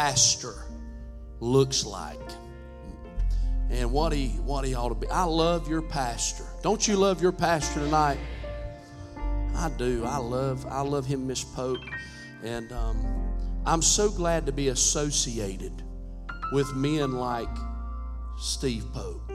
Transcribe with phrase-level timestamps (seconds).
[0.00, 0.54] pastor
[1.40, 2.18] looks like
[3.68, 5.06] and what he what he ought to be.
[5.08, 6.46] I love your pastor.
[6.62, 8.18] Don't you love your pastor tonight?
[9.54, 10.02] I do.
[10.06, 11.84] I love I love him, Miss Pope,
[12.42, 12.96] and um,
[13.66, 15.82] I'm so glad to be associated
[16.54, 17.54] with men like
[18.38, 19.30] Steve Pope.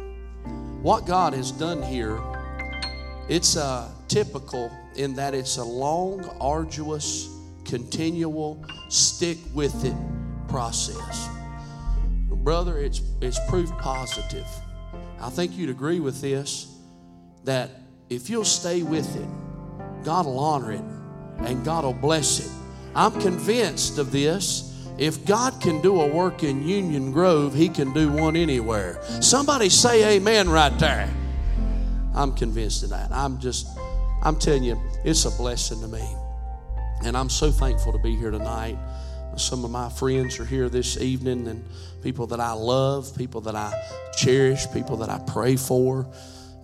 [0.81, 2.19] What God has done here,
[3.29, 7.29] it's uh, typical in that it's a long, arduous,
[7.65, 9.93] continual, stick with it
[10.55, 11.27] process.
[12.29, 14.47] Brother, it's, it's proof positive.
[15.19, 16.73] I think you'd agree with this
[17.43, 17.71] that
[18.09, 19.27] if you'll stay with it,
[20.05, 20.83] God will honor it
[21.39, 22.49] and God will bless it.
[22.95, 24.87] I'm convinced of this.
[24.97, 29.03] If God can do a work in Union Grove, He can do one anywhere.
[29.19, 31.13] Somebody say amen right there.
[32.13, 33.11] I'm convinced of that.
[33.11, 33.67] I'm just,
[34.23, 36.07] I'm telling you, it's a blessing to me.
[37.03, 38.77] And I'm so thankful to be here tonight.
[39.37, 41.63] Some of my friends are here this evening, and
[42.01, 43.73] people that I love, people that I
[44.17, 46.07] cherish, people that I pray for.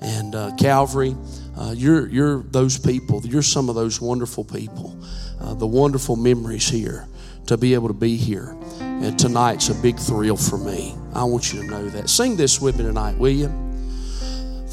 [0.01, 1.15] And uh, Calvary,
[1.57, 3.21] uh, you're, you're those people.
[3.23, 4.97] You're some of those wonderful people.
[5.39, 7.07] Uh, the wonderful memories here
[7.47, 8.55] to be able to be here.
[8.79, 10.95] And tonight's a big thrill for me.
[11.13, 12.09] I want you to know that.
[12.09, 13.70] Sing this with me tonight, will you?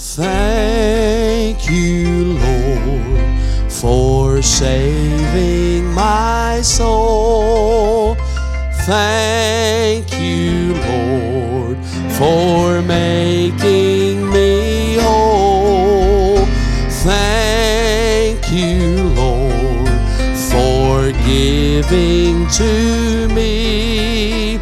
[0.00, 8.14] Thank you, Lord, for saving my soul.
[8.86, 11.78] Thank you, Lord,
[12.12, 16.46] for making me whole.
[17.02, 19.88] Thank you, Lord,
[20.48, 24.58] for giving to me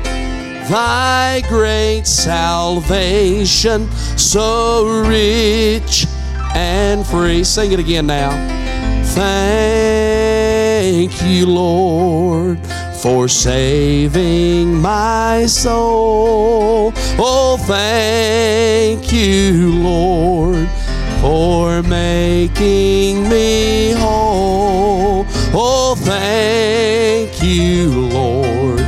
[0.69, 6.07] thy great salvation, so rich
[6.55, 7.45] and free.
[7.45, 8.31] Sing it again now.
[9.15, 10.03] Thank
[11.23, 12.59] you, Lord
[13.07, 16.93] for saving my soul.
[17.19, 20.69] Oh, thank you, Lord,
[21.21, 25.25] for making me whole.
[25.55, 28.81] Oh, thank you, Lord,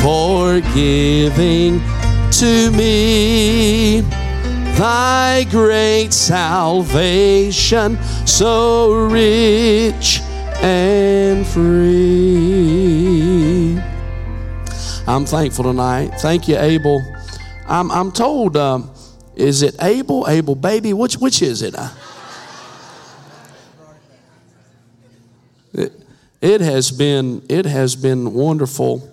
[0.00, 1.82] for giving
[2.30, 4.02] to me
[4.80, 10.20] thy great salvation, so rich
[10.62, 12.18] and free.
[15.06, 16.12] I'm thankful tonight.
[16.20, 17.02] Thank you, Abel.
[17.68, 18.90] I'm, I'm told, um,
[19.36, 20.26] is it Abel?
[20.26, 20.94] Abel, baby?
[20.94, 21.74] Which, which is it?
[25.74, 25.92] it?
[26.40, 29.06] It has been it has been wonderful.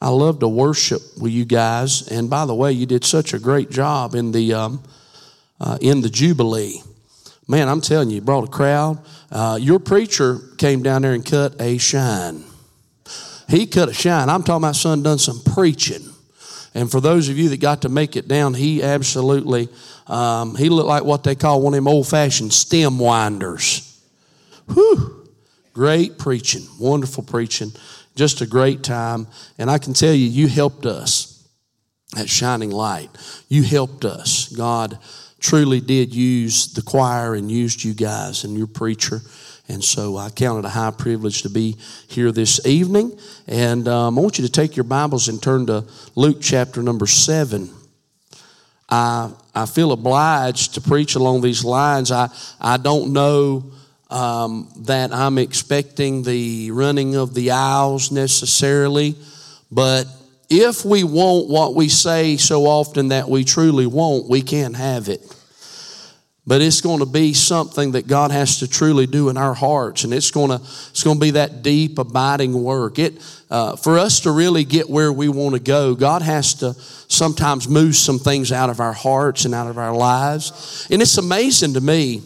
[0.00, 2.08] I love to worship with you guys.
[2.08, 4.82] And by the way, you did such a great job in the um,
[5.60, 6.82] uh, in the Jubilee.
[7.46, 9.04] Man, I'm telling you, you brought a crowd.
[9.30, 12.44] Uh, your preacher came down there and cut a shine.
[13.48, 14.28] He cut a shine.
[14.28, 16.08] I'm talking about son done some preaching.
[16.74, 19.68] And for those of you that got to make it down, he absolutely,
[20.06, 24.00] um, he looked like what they call one of them old fashioned stem winders.
[24.72, 25.26] Whew.
[25.72, 27.72] Great preaching, wonderful preaching,
[28.14, 29.26] just a great time.
[29.58, 31.48] And I can tell you, you helped us
[32.16, 33.10] at Shining Light.
[33.48, 34.48] You helped us.
[34.48, 34.98] God
[35.40, 39.20] truly did use the choir and used you guys and your preacher.
[39.68, 41.76] And so I count it a high privilege to be
[42.08, 43.18] here this evening.
[43.46, 45.84] And um, I want you to take your Bibles and turn to
[46.16, 47.70] Luke chapter number seven.
[48.88, 52.10] I, I feel obliged to preach along these lines.
[52.10, 52.28] I,
[52.60, 53.70] I don't know
[54.10, 59.14] um, that I'm expecting the running of the aisles necessarily,
[59.70, 60.06] but
[60.50, 65.08] if we want what we say so often that we truly want, we can't have
[65.08, 65.20] it.
[66.46, 70.02] But it's going to be something that God has to truly do in our hearts,
[70.02, 72.98] and it's going to it's going to be that deep, abiding work.
[72.98, 76.74] It uh, for us to really get where we want to go, God has to
[76.74, 80.88] sometimes move some things out of our hearts and out of our lives.
[80.90, 82.22] And it's amazing to me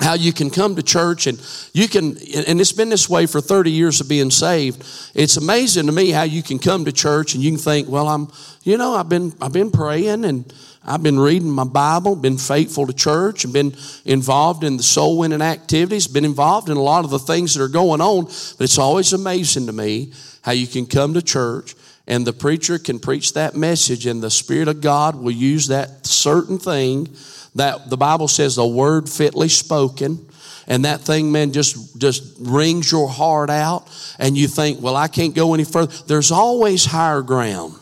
[0.00, 1.40] how you can come to church and
[1.72, 2.16] you can
[2.48, 4.84] and it's been this way for 30 years of being saved.
[5.14, 8.08] It's amazing to me how you can come to church and you can think well
[8.08, 8.28] i'm
[8.62, 10.52] you know i've been i've been praying and
[10.84, 15.18] i've been reading my bible been faithful to church and been involved in the soul
[15.18, 18.24] winning activities been involved in a lot of the things that are going on.
[18.24, 21.74] But it's always amazing to me how you can come to church
[22.06, 26.06] and the preacher can preach that message and the spirit of god will use that
[26.06, 27.08] certain thing
[27.56, 30.28] that the Bible says a word fitly spoken
[30.66, 33.86] and that thing man just just rings your heart out
[34.18, 35.92] and you think well i can't go any further.
[36.06, 37.74] There's always higher ground.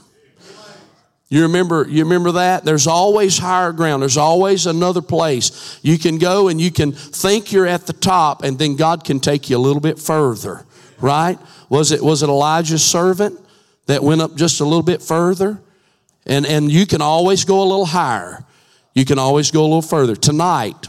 [1.29, 2.65] You remember you remember that?
[2.65, 4.03] There's always higher ground.
[4.03, 5.79] There's always another place.
[5.83, 9.21] You can go and you can think you're at the top and then god can
[9.21, 10.67] take you a little bit further
[11.01, 11.39] right?
[11.69, 13.41] Was it was it elijah's servant
[13.87, 15.61] that went up just a little bit further.
[16.27, 18.45] And, and you can always go a little higher.
[18.95, 20.17] You can always go a little further.
[20.17, 20.89] Tonight,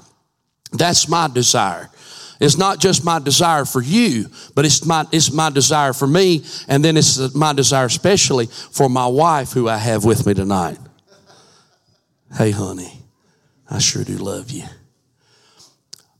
[0.71, 1.89] that's my desire.
[2.39, 6.43] It's not just my desire for you, but it's my, it's my desire for me.
[6.67, 10.77] And then it's my desire especially for my wife who I have with me tonight.
[12.37, 12.91] Hey, honey,
[13.69, 14.65] I sure do love you.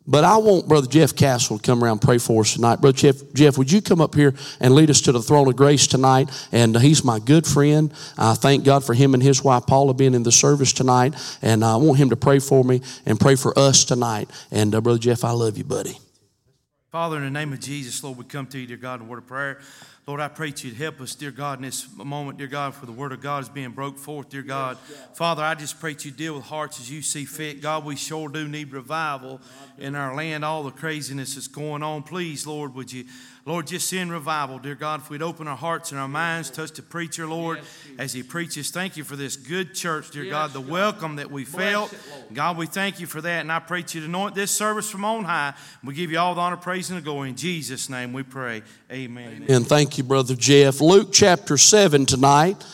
[0.08, 2.80] But I want Brother Jeff Castle to come around and pray for us tonight.
[2.80, 5.56] Brother Jeff, Jeff, would you come up here and lead us to the throne of
[5.56, 6.30] grace tonight?
[6.52, 7.92] And he's my good friend.
[8.18, 11.16] I thank God for him and his wife Paula being in the service tonight.
[11.42, 14.30] And I want him to pray for me and pray for us tonight.
[14.52, 15.98] And uh, Brother Jeff, I love you, buddy.
[16.92, 19.18] Father, in the name of Jesus, Lord, we come to you, dear God, in word
[19.18, 19.60] of prayer.
[20.08, 22.86] Lord, I pray that you'd help us, dear God, in this moment, dear God, for
[22.86, 24.78] the word of God is being broke forth, dear God.
[25.16, 27.60] Father, I just pray that you deal with hearts as you see fit.
[27.60, 29.42] God, we sure do need revival
[29.80, 32.04] in our land, all the craziness that's going on.
[32.04, 33.06] Please, Lord, would you
[33.48, 35.02] Lord, just send revival, dear God.
[35.02, 37.60] If we'd open our hearts and our minds, to touch the preacher, Lord,
[38.00, 38.72] as he preaches.
[38.72, 41.96] Thank you for this good church, dear God, the welcome that we felt.
[42.34, 43.42] God, we thank you for that.
[43.42, 45.54] And I pray to you to anoint this service from on high.
[45.84, 47.30] We give you all the honor, praise, and the glory.
[47.30, 48.64] In Jesus' name we pray.
[48.92, 49.46] Amen.
[49.48, 50.82] And thank you, Brother Jeff.
[50.82, 52.66] Luke chapter 7 tonight.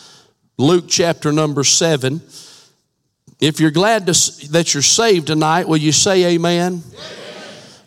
[0.56, 2.22] Luke chapter number 7.
[3.40, 6.82] If you're glad to, that you're saved tonight, will you say amen?
[6.82, 7.21] amen.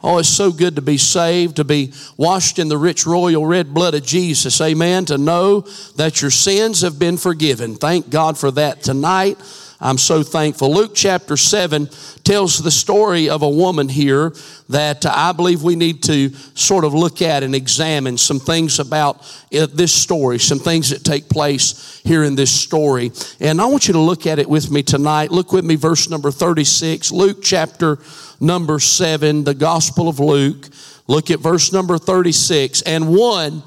[0.08, 3.74] Oh, it's so good to be saved, to be washed in the rich royal red
[3.74, 4.62] blood of Jesus.
[4.62, 5.06] Amen.
[5.06, 5.62] To know
[5.96, 7.74] that your sins have been forgiven.
[7.74, 9.40] Thank God for that tonight.
[9.82, 10.74] I'm so thankful.
[10.74, 11.90] Luke chapter 7
[12.24, 14.34] tells the story of a woman here
[14.70, 19.22] that I believe we need to sort of look at and examine some things about
[19.52, 23.12] this story, some things that take place here in this story.
[23.40, 25.32] And I want you to look at it with me tonight.
[25.32, 28.00] Look with me, verse number 36, Luke chapter
[28.40, 30.70] number 7, the Gospel of Luke.
[31.08, 32.82] Look at verse number 36.
[32.84, 33.62] And one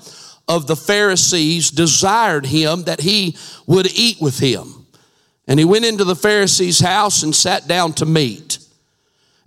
[0.48, 4.77] of the Pharisees desired him that he would eat with him.
[5.48, 8.58] And he went into the Pharisee's house and sat down to meat.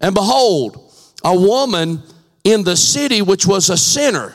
[0.02, 0.92] And behold,
[1.24, 2.02] a woman
[2.44, 4.34] in the city which was a sinner,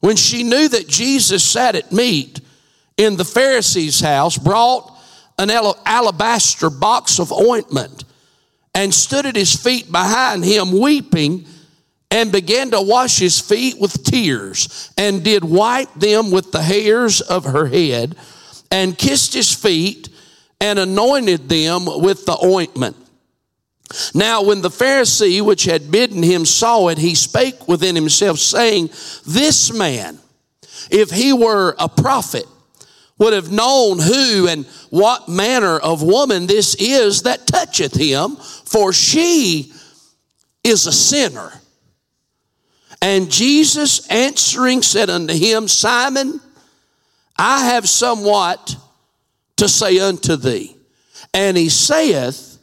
[0.00, 2.40] when she knew that Jesus sat at meat
[2.98, 4.92] in the Pharisee's house, brought
[5.38, 8.04] an alabaster box of ointment
[8.74, 11.46] and stood at his feet behind him, weeping,
[12.10, 17.22] and began to wash his feet with tears, and did wipe them with the hairs
[17.22, 18.14] of her head,
[18.70, 20.10] and kissed his feet
[20.64, 22.96] and anointed them with the ointment.
[24.14, 28.88] Now, when the Pharisee which had bidden him saw it, he spake within himself, saying,
[29.26, 30.18] This man,
[30.90, 32.46] if he were a prophet,
[33.18, 38.90] would have known who and what manner of woman this is that toucheth him, for
[38.90, 39.70] she
[40.64, 41.52] is a sinner.
[43.02, 46.40] And Jesus answering said unto him, Simon,
[47.36, 48.76] I have somewhat
[49.56, 50.76] to say unto thee.
[51.32, 52.58] And he saith,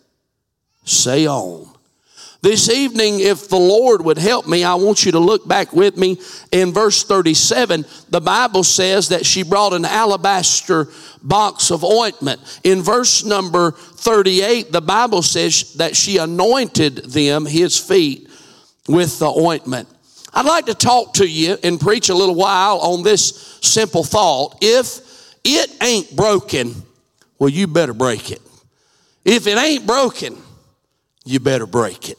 [0.83, 1.71] Say on.
[2.41, 5.95] This evening, if the Lord would help me, I want you to look back with
[5.95, 6.19] me
[6.51, 7.85] in verse 37.
[8.09, 10.87] The Bible says that she brought an alabaster
[11.21, 12.41] box of ointment.
[12.63, 18.27] In verse number 38, the Bible says that she anointed them, his feet,
[18.87, 19.87] with the ointment.
[20.33, 24.57] I'd like to talk to you and preach a little while on this simple thought.
[24.61, 25.10] If
[25.43, 26.73] it ain't broken,
[27.39, 28.41] well, you better break it.
[29.25, 30.37] If it ain't broken,
[31.25, 32.17] you better break it.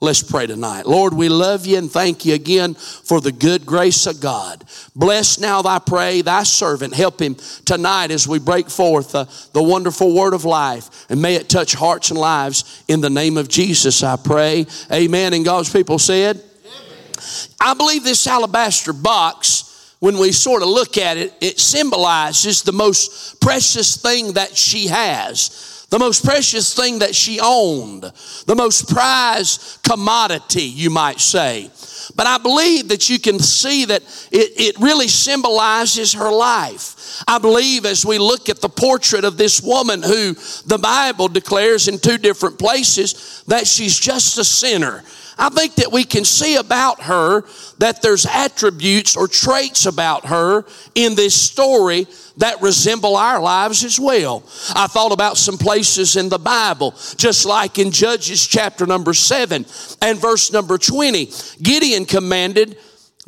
[0.00, 0.86] Let's pray tonight.
[0.86, 4.62] Lord, we love you and thank you again for the good grace of God.
[4.94, 6.94] Bless now, thy pray, thy servant.
[6.94, 7.34] Help him
[7.64, 9.24] tonight as we break forth uh,
[9.54, 11.10] the wonderful word of life.
[11.10, 14.66] And may it touch hearts and lives in the name of Jesus, I pray.
[14.92, 15.34] Amen.
[15.34, 17.14] And God's people said, Amen.
[17.60, 19.67] I believe this alabaster box
[20.00, 24.86] when we sort of look at it, it symbolizes the most precious thing that she
[24.86, 28.02] has, the most precious thing that she owned,
[28.46, 31.70] the most prized commodity, you might say.
[32.14, 37.22] But I believe that you can see that it, it really symbolizes her life.
[37.26, 40.34] I believe as we look at the portrait of this woman who
[40.66, 45.02] the Bible declares in two different places that she's just a sinner.
[45.38, 47.44] I think that we can see about her
[47.78, 50.64] that there's attributes or traits about her
[50.94, 52.06] in this story
[52.38, 54.42] that resemble our lives as well.
[54.74, 59.64] I thought about some places in the Bible, just like in Judges chapter number 7
[60.02, 61.30] and verse number 20.
[61.62, 62.78] Gideon commanded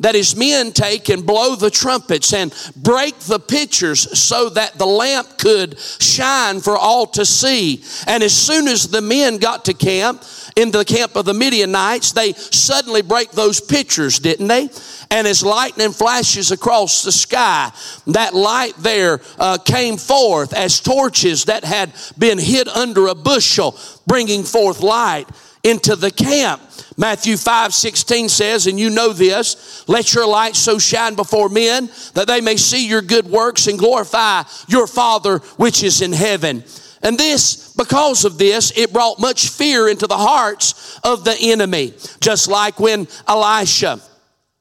[0.01, 4.85] that his men take and blow the trumpets and break the pitchers so that the
[4.85, 7.83] lamp could shine for all to see.
[8.07, 10.23] And as soon as the men got to camp,
[10.55, 14.69] in the camp of the Midianites, they suddenly break those pitchers, didn't they?
[15.09, 17.71] And as lightning flashes across the sky,
[18.07, 23.77] that light there uh, came forth as torches that had been hid under a bushel,
[24.07, 25.27] bringing forth light
[25.63, 26.61] into the camp.
[27.01, 31.89] Matthew 5 16 says, and you know this, let your light so shine before men
[32.13, 36.63] that they may see your good works and glorify your Father which is in heaven.
[37.01, 41.95] And this, because of this, it brought much fear into the hearts of the enemy.
[42.19, 43.99] Just like when Elisha,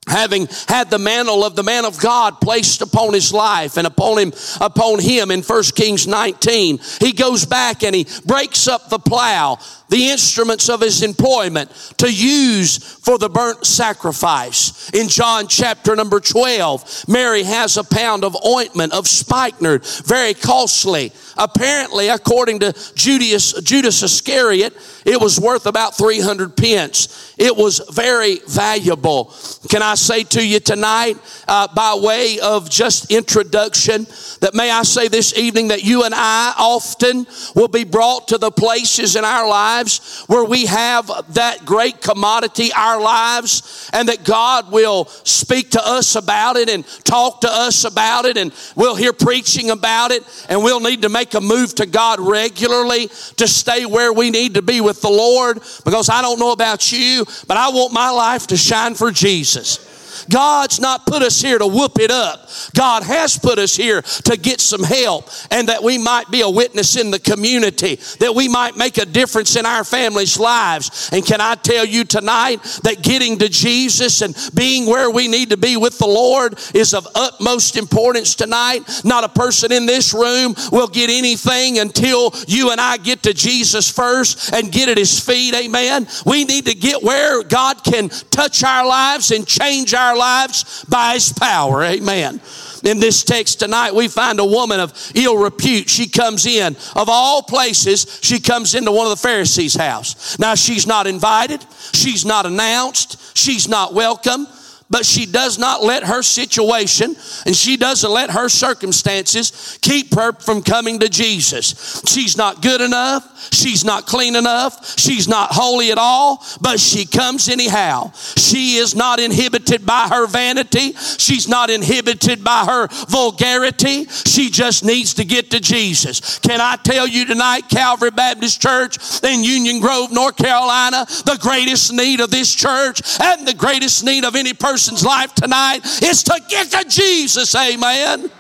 [0.07, 4.19] having had the mantle of the man of God placed upon his life and upon
[4.19, 4.33] him,
[4.63, 9.59] upon him in 1 Kings 19, he goes back and he breaks up the plow
[9.91, 14.89] the instruments of his employment to use for the burnt sacrifice.
[14.91, 21.13] In John chapter number 12, Mary has a pound of ointment of spikenard, very costly.
[21.37, 27.35] Apparently, according to Judas, Judas Iscariot, it was worth about 300 pence.
[27.37, 29.35] It was very valuable.
[29.71, 31.17] Can I say to you tonight,
[31.49, 34.07] uh, by way of just introduction,
[34.41, 38.39] that may I say this evening that you and I often will be brought to
[38.39, 39.80] the places in our lives
[40.27, 46.15] where we have that great commodity, our lives, and that God will speak to us
[46.15, 50.63] about it and talk to us about it, and we'll hear preaching about it, and
[50.63, 54.63] we'll need to make a move to God regularly to stay where we need to
[54.63, 58.47] be with the Lord because I don't know about you, but I want my life
[58.49, 59.90] to shine for Jesus.
[60.29, 62.49] God's not put us here to whoop it up.
[62.75, 66.51] God has put us here to get some help and that we might be a
[66.51, 71.11] witness in the community, that we might make a difference in our families' lives.
[71.13, 75.51] And can I tell you tonight that getting to Jesus and being where we need
[75.51, 78.83] to be with the Lord is of utmost importance tonight?
[79.05, 83.35] Not a person in this room will get anything until you and I get to
[83.35, 85.55] Jesus first and get at His feet.
[85.55, 86.07] Amen.
[86.27, 91.15] We need to get where God can touch our lives and change our lives by
[91.15, 91.83] His power.
[91.83, 92.41] Amen.
[92.85, 95.89] In this text tonight, we find a woman of ill repute.
[95.89, 100.39] She comes in, of all places, she comes into one of the Pharisees' house.
[100.39, 104.47] Now, she's not invited, she's not announced, she's not welcome
[104.91, 107.15] but she does not let her situation
[107.47, 112.03] and she doesn't let her circumstances keep her from coming to Jesus.
[112.07, 113.53] She's not good enough.
[113.53, 114.99] She's not clean enough.
[114.99, 118.13] She's not holy at all, but she comes anyhow.
[118.37, 120.93] She is not inhibited by her vanity.
[120.95, 124.07] She's not inhibited by her vulgarity.
[124.07, 126.39] She just needs to get to Jesus.
[126.41, 131.93] Can I tell you tonight, Calvary Baptist Church in Union Grove, North Carolina, the greatest
[131.93, 136.23] need of this church and the greatest need of any person person's life tonight is
[136.23, 137.55] to get to Jesus.
[137.55, 138.31] Amen.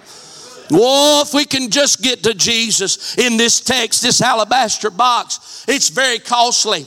[0.70, 5.90] Well, if we can just get to Jesus in this text, this alabaster box, it's
[5.90, 6.86] very costly.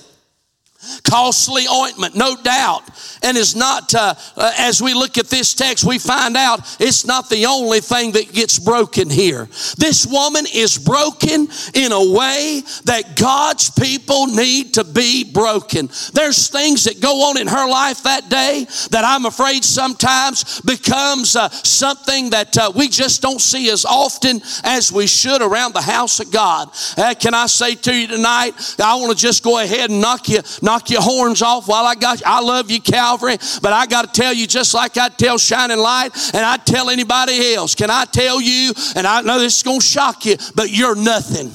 [1.03, 2.83] Costly ointment, no doubt.
[3.21, 7.05] And is not, uh, uh, as we look at this text, we find out it's
[7.05, 9.45] not the only thing that gets broken here.
[9.77, 15.89] This woman is broken in a way that God's people need to be broken.
[16.13, 21.35] There's things that go on in her life that day that I'm afraid sometimes becomes
[21.35, 25.81] uh, something that uh, we just don't see as often as we should around the
[25.81, 26.69] house of God.
[26.97, 30.29] Uh, can I say to you tonight, I want to just go ahead and knock
[30.29, 32.25] you, knock your horns off while I got you.
[32.27, 35.77] I love you, Calvary, but I got to tell you just like I tell Shining
[35.77, 37.75] Light and I tell anybody else.
[37.75, 40.95] Can I tell you, and I know this is going to shock you, but you're
[40.95, 41.51] nothing.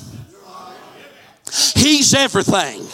[1.74, 2.86] He's everything.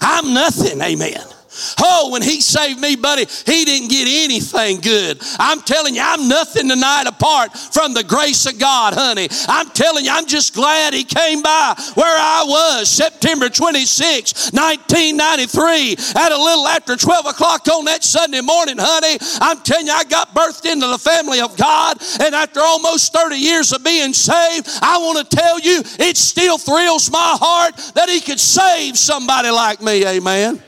[0.00, 0.80] I'm nothing.
[0.80, 1.33] Amen.
[1.80, 5.22] Oh, when he saved me, buddy, he didn't get anything good.
[5.38, 9.28] I'm telling you, I'm nothing tonight apart from the grace of God, honey.
[9.48, 15.92] I'm telling you, I'm just glad he came by where I was September 26, 1993,
[16.20, 19.18] at a little after 12 o'clock on that Sunday morning, honey.
[19.40, 23.36] I'm telling you, I got birthed into the family of God, and after almost 30
[23.36, 28.08] years of being saved, I want to tell you, it still thrills my heart that
[28.08, 30.06] he could save somebody like me.
[30.06, 30.62] Amen.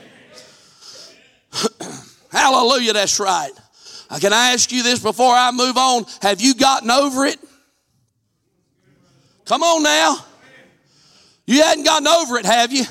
[2.31, 3.51] Hallelujah, that's right.
[4.09, 6.05] Uh, can I ask you this before I move on?
[6.21, 7.39] Have you gotten over it?
[9.45, 10.17] Come on now.
[11.45, 12.83] You hadn't gotten over it, have you?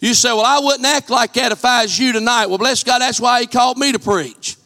[0.00, 2.46] You say, Well, I wouldn't act like that if I was you tonight.
[2.46, 4.56] Well, bless God, that's why He called me to preach.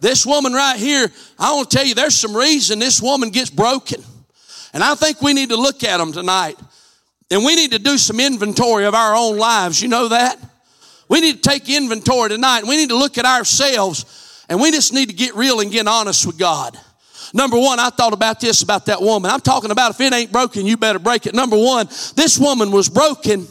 [0.00, 3.50] This woman right here, I want to tell you, there's some reason this woman gets
[3.50, 4.02] broken.
[4.72, 6.56] And I think we need to look at them tonight.
[7.30, 9.82] And we need to do some inventory of our own lives.
[9.82, 10.38] You know that?
[11.08, 12.64] We need to take inventory tonight.
[12.64, 15.86] We need to look at ourselves and we just need to get real and get
[15.86, 16.78] honest with God.
[17.34, 19.30] Number one, I thought about this about that woman.
[19.30, 21.34] I'm talking about if it ain't broken, you better break it.
[21.34, 23.46] Number one, this woman was broken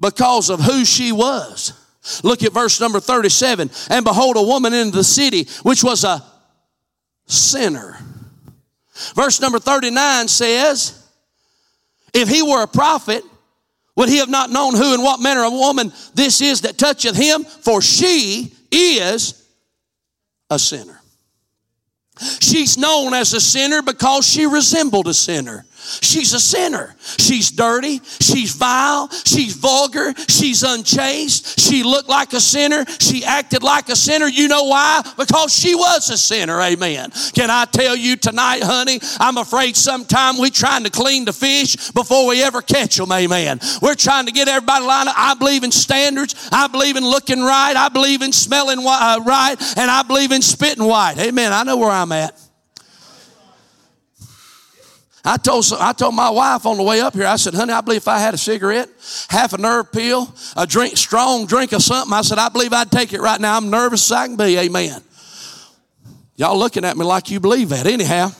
[0.00, 1.72] because of who she was.
[2.22, 3.70] Look at verse number 37.
[3.90, 6.24] And behold, a woman in the city, which was a
[7.26, 7.98] sinner.
[9.14, 10.95] Verse number 39 says,
[12.14, 13.22] If he were a prophet,
[13.96, 17.16] would he have not known who and what manner of woman this is that toucheth
[17.16, 17.44] him?
[17.44, 19.46] For she is
[20.50, 21.00] a sinner.
[22.40, 25.66] She's known as a sinner because she resembled a sinner.
[25.86, 26.94] She's a sinner.
[27.18, 28.00] She's dirty.
[28.20, 29.08] She's vile.
[29.24, 30.14] She's vulgar.
[30.28, 31.60] She's unchaste.
[31.60, 32.84] She looked like a sinner.
[33.00, 34.26] She acted like a sinner.
[34.26, 35.02] You know why?
[35.16, 36.60] Because she was a sinner.
[36.60, 37.10] Amen.
[37.34, 39.00] Can I tell you tonight, honey?
[39.20, 43.12] I'm afraid sometime we're trying to clean the fish before we ever catch them.
[43.12, 43.60] Amen.
[43.80, 45.14] We're trying to get everybody lined up.
[45.18, 46.34] I believe in standards.
[46.52, 47.74] I believe in looking right.
[47.76, 49.56] I believe in smelling uh, right.
[49.76, 51.18] And I believe in spitting white.
[51.18, 51.52] Amen.
[51.52, 52.45] I know where I'm at.
[55.26, 57.80] I told, I told my wife on the way up here, I said, honey, I
[57.80, 58.88] believe if I had a cigarette,
[59.28, 62.92] half a nerve pill, a drink, strong drink of something, I said, I believe I'd
[62.92, 63.56] take it right now.
[63.56, 64.56] I'm nervous as I can be.
[64.56, 65.02] Amen.
[66.36, 67.86] Y'all looking at me like you believe that.
[67.88, 68.30] Anyhow.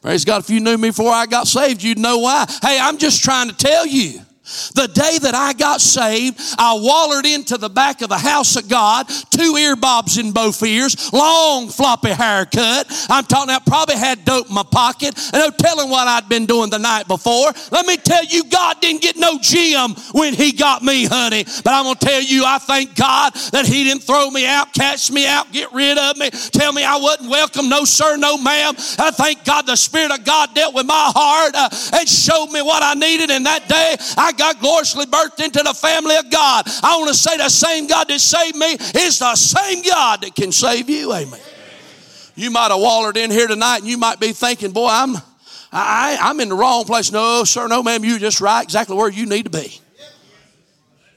[0.00, 0.42] Praise God.
[0.42, 2.46] If you knew me before I got saved, you'd know why.
[2.62, 4.20] Hey, I'm just trying to tell you.
[4.74, 8.68] The day that I got saved, I wallered into the back of the house of
[8.68, 12.86] God, two earbobs in both ears, long floppy haircut.
[13.08, 16.70] I'm talking, I probably had dope in my pocket, no telling what I'd been doing
[16.70, 17.52] the night before.
[17.70, 21.44] Let me tell you, God didn't get no gym when He got me, honey.
[21.44, 25.10] But I'm gonna tell you, I thank God that He didn't throw me out, catch
[25.10, 27.68] me out, get rid of me, tell me I wasn't welcome.
[27.68, 28.74] No, sir, no, ma'am.
[28.98, 32.62] I thank God the Spirit of God dealt with my heart uh, and showed me
[32.62, 33.30] what I needed.
[33.30, 36.64] And that day, I got gloriously birthed into the family of God.
[36.82, 40.34] I want to say the same God that saved me is the same God that
[40.34, 41.12] can save you.
[41.12, 41.38] Amen.
[42.34, 45.16] You might have wallered in here tonight and you might be thinking, boy, I'm,
[45.70, 47.12] I, I'm in the wrong place.
[47.12, 49.79] No, sir, no, ma'am, you're just right exactly where you need to be.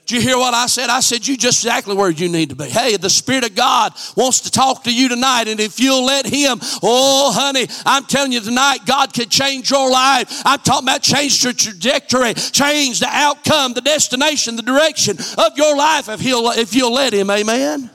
[0.05, 0.89] Did you hear what I said?
[0.89, 2.65] I said, You just exactly where you need to be.
[2.65, 6.25] Hey, the Spirit of God wants to talk to you tonight, and if you'll let
[6.25, 10.41] Him, oh, honey, I'm telling you tonight, God can change your life.
[10.43, 15.77] I'm talking about change your trajectory, change the outcome, the destination, the direction of your
[15.77, 17.29] life if, he'll, if you'll let Him.
[17.29, 17.89] Amen.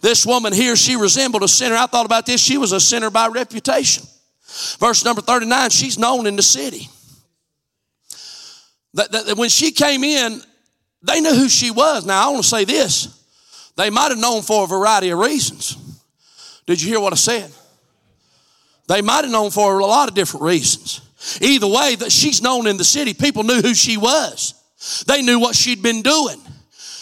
[0.00, 1.76] This woman here, she resembled a sinner.
[1.76, 2.40] I thought about this.
[2.40, 4.04] She was a sinner by reputation.
[4.78, 6.88] Verse number 39, she's known in the city.
[8.94, 10.42] That, that, that when she came in,
[11.02, 12.04] they knew who she was.
[12.04, 13.16] Now, I want to say this.
[13.76, 15.76] They might have known for a variety of reasons.
[16.66, 17.50] Did you hear what I said?
[18.88, 21.00] They might have known for a lot of different reasons.
[21.40, 24.54] Either way, that she's known in the city, people knew who she was.
[25.06, 26.40] They knew what she'd been doing.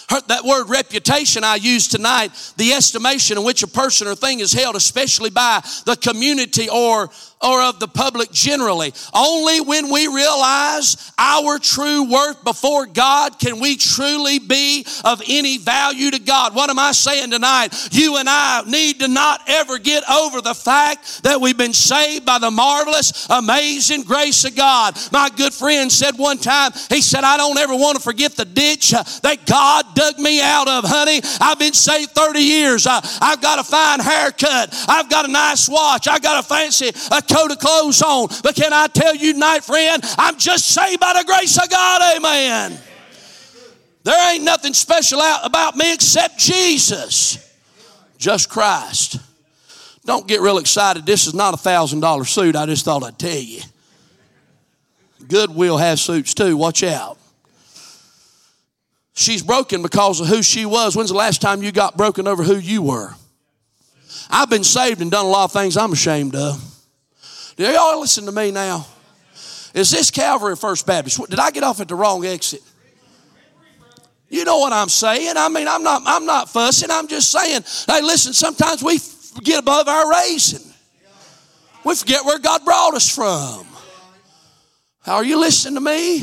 [0.09, 4.40] Her, that word reputation I use tonight, the estimation in which a person or thing
[4.40, 7.11] is held, especially by the community or
[7.42, 8.92] or of the public generally.
[9.14, 15.59] Only when we realize our true worth before God can we truly be of any
[15.59, 16.55] value to God.
[16.55, 17.88] What am I saying tonight?
[17.92, 22.25] You and I need to not ever get over the fact that we've been saved
[22.25, 24.99] by the marvelous, amazing grace of God.
[25.12, 28.44] My good friend said one time, he said, I don't ever want to forget the
[28.44, 31.21] ditch that God dug me out of, honey.
[31.41, 32.87] I've been saved 30 years.
[32.87, 34.73] I, have got a fine haircut.
[34.89, 36.07] I've got a nice watch.
[36.07, 38.29] I've got a fancy a coat of clothes on.
[38.43, 42.17] But can I tell you tonight, friend, I'm just saved by the grace of God.
[42.17, 42.79] Amen.
[44.05, 47.45] There ain't nothing special out about me except Jesus.
[48.19, 49.19] Just Christ.
[50.05, 51.05] Don't get real excited.
[51.05, 52.55] This is not a thousand dollar suit.
[52.57, 53.63] I just thought I'd tell you.
[55.27, 56.57] Goodwill has suits too.
[56.57, 57.18] Watch out.
[59.19, 60.95] She's broken because of who she was.
[60.95, 63.17] When's the last time you got broken over who you were?
[64.31, 66.65] I've been saved and done a lot of things I'm ashamed of.
[67.57, 68.87] Do y'all listen to me now?
[69.75, 71.19] Is this Calvary First Baptist?
[71.29, 72.63] Did I get off at the wrong exit?
[74.29, 75.35] You know what I'm saying?
[75.37, 76.93] I mean, I'm not, I'm not fussing.
[76.93, 79.01] I'm just saying, hey, listen, sometimes we
[79.43, 80.73] get above our raising.
[81.85, 83.67] We forget where God brought us from.
[85.03, 86.23] How are you listening to me?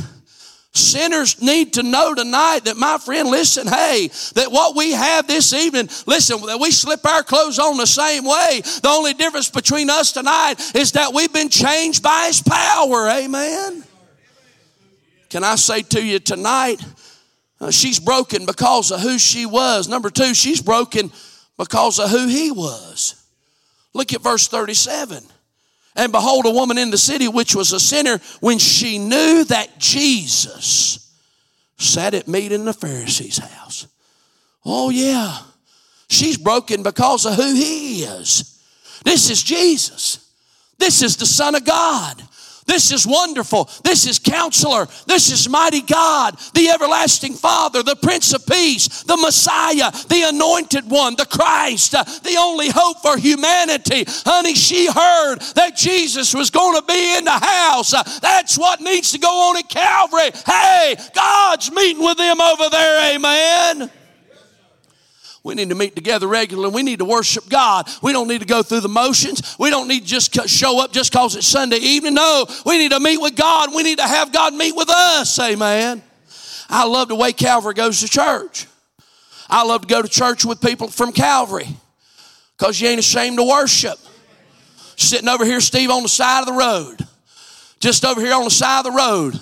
[0.76, 5.54] Sinners need to know tonight that, my friend, listen, hey, that what we have this
[5.54, 8.62] evening, listen, that we slip our clothes on the same way.
[8.62, 13.10] The only difference between us tonight is that we've been changed by His power.
[13.10, 13.84] Amen.
[15.30, 16.84] Can I say to you tonight,
[17.60, 19.88] uh, she's broken because of who she was.
[19.88, 21.12] Number two, she's broken
[21.58, 23.16] because of who he was.
[23.94, 25.24] Look at verse 37.
[25.96, 29.80] And behold, a woman in the city which was a sinner, when she knew that
[29.80, 31.14] Jesus,
[31.78, 33.88] sat at meat in the Pharisee's house.
[34.66, 35.40] Oh, yeah.
[36.10, 38.62] She's broken because of who he is.
[39.04, 40.32] This is Jesus.
[40.78, 42.22] This is the Son of God.
[42.65, 43.69] This is wonderful.
[43.84, 44.88] This is counselor.
[45.06, 50.89] This is mighty God, the everlasting Father, the Prince of Peace, the Messiah, the anointed
[50.89, 54.06] one, the Christ, uh, the only hope for humanity.
[54.08, 57.93] Honey, she heard that Jesus was going to be in the house.
[57.93, 60.32] Uh, that's what needs to go on at Calvary.
[60.45, 63.15] Hey, God's meeting with them over there.
[63.15, 63.91] Amen.
[65.46, 66.74] We need to meet together regularly.
[66.74, 67.88] We need to worship God.
[68.02, 69.56] We don't need to go through the motions.
[69.60, 72.16] We don't need to just show up just because it's Sunday evening.
[72.16, 73.70] No, we need to meet with God.
[73.76, 75.38] We need to have God meet with us.
[75.38, 76.02] Amen.
[76.68, 78.66] I love the way Calvary goes to church.
[79.48, 81.68] I love to go to church with people from Calvary
[82.58, 84.00] because you ain't ashamed to worship.
[84.96, 87.08] Sitting over here, Steve, on the side of the road.
[87.80, 89.40] Just over here on the side of the road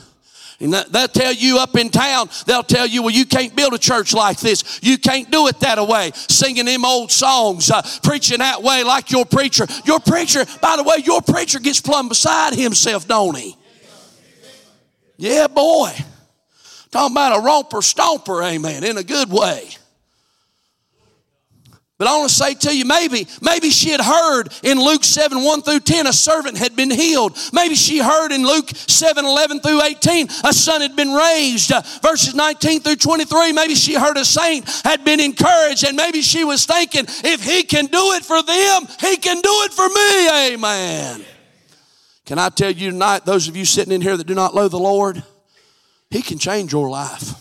[0.60, 3.78] and they'll tell you up in town, they'll tell you, well, you can't build a
[3.78, 4.80] church like this.
[4.82, 6.12] You can't do it that way.
[6.14, 9.66] Singing them old songs, uh, preaching that way like your preacher.
[9.86, 13.58] Your preacher, by the way, your preacher gets plumb beside himself, don't he?
[15.18, 15.92] Yeah, boy.
[16.92, 19.70] Talking about a romper stomper, amen, in a good way.
[22.00, 25.44] But I want to say to you, maybe, maybe she had heard in Luke 7,
[25.44, 27.38] 1 through 10, a servant had been healed.
[27.54, 31.72] Maybe she heard in Luke 7, 11 through 18, a son had been raised.
[31.72, 35.86] Uh, verses 19 through 23, maybe she heard a saint had been encouraged.
[35.86, 39.52] And maybe she was thinking, if he can do it for them, he can do
[39.64, 40.54] it for me.
[40.56, 41.26] Amen.
[42.26, 44.68] Can I tell you tonight, those of you sitting in here that do not know
[44.68, 45.22] the Lord,
[46.10, 47.34] he can change your life.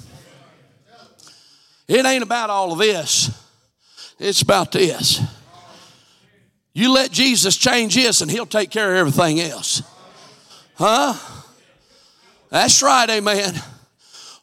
[1.89, 3.42] It ain't about all of this.
[4.23, 5.21] It's about this.
[6.73, 9.83] You let Jesus change this and he'll take care of everything else.
[10.75, 11.15] Huh?
[12.49, 13.55] That's right, amen.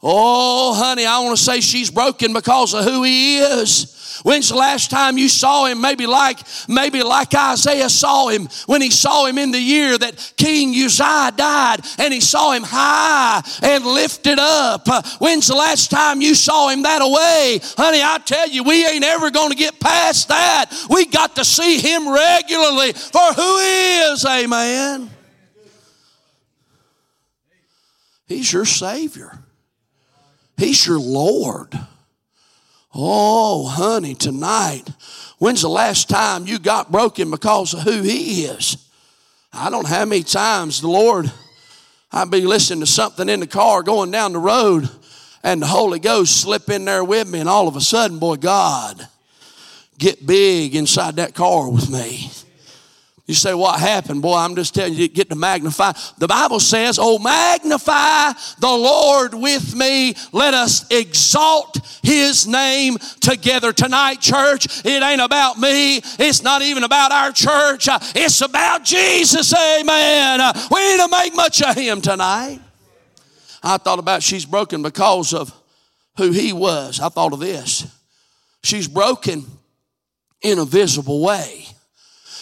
[0.04, 3.96] Oh, honey, I want to say she's broken because of who he is.
[4.24, 5.82] When's the last time you saw him?
[5.82, 10.34] Maybe like, maybe like Isaiah saw him when he saw him in the year that
[10.38, 14.88] King Uzziah died and he saw him high and lifted up.
[14.88, 17.60] Uh, when's the last time you saw him that away?
[17.78, 20.72] Honey, I tell you, we ain't ever going to get past that.
[20.90, 24.26] We got to see him regularly for who he is.
[24.26, 25.10] Amen.
[28.28, 29.44] He's your Savior.
[30.56, 31.78] He's your Lord.
[33.02, 34.84] Oh, honey, tonight,
[35.38, 38.76] when's the last time you got broken because of who He is?
[39.54, 41.32] I don't know how many times the Lord,
[42.12, 44.90] I'd be listening to something in the car going down the road,
[45.44, 48.36] and the Holy Ghost slip in there with me, and all of a sudden, boy,
[48.36, 49.08] God,
[49.98, 52.30] get big inside that car with me.
[53.30, 54.24] You say, What happened?
[54.24, 55.92] Boy, I'm just telling you, get to magnify.
[56.18, 60.16] The Bible says, Oh, magnify the Lord with me.
[60.32, 64.84] Let us exalt his name together tonight, church.
[64.84, 69.54] It ain't about me, it's not even about our church, uh, it's about Jesus.
[69.54, 70.42] Amen.
[70.42, 72.60] Uh, we need to make much of him tonight.
[73.62, 75.54] I thought about she's broken because of
[76.18, 77.00] who he was.
[77.00, 77.86] I thought of this.
[78.64, 79.46] She's broken
[80.42, 81.69] in a visible way.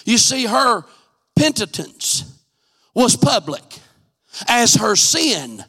[0.08, 0.86] You see, her
[1.36, 2.24] penitence
[2.93, 3.62] was public
[4.48, 5.63] as her sin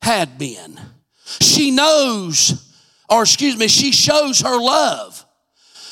[0.00, 0.78] had been.
[1.40, 2.72] She knows,
[3.08, 5.26] or excuse me, she shows her love.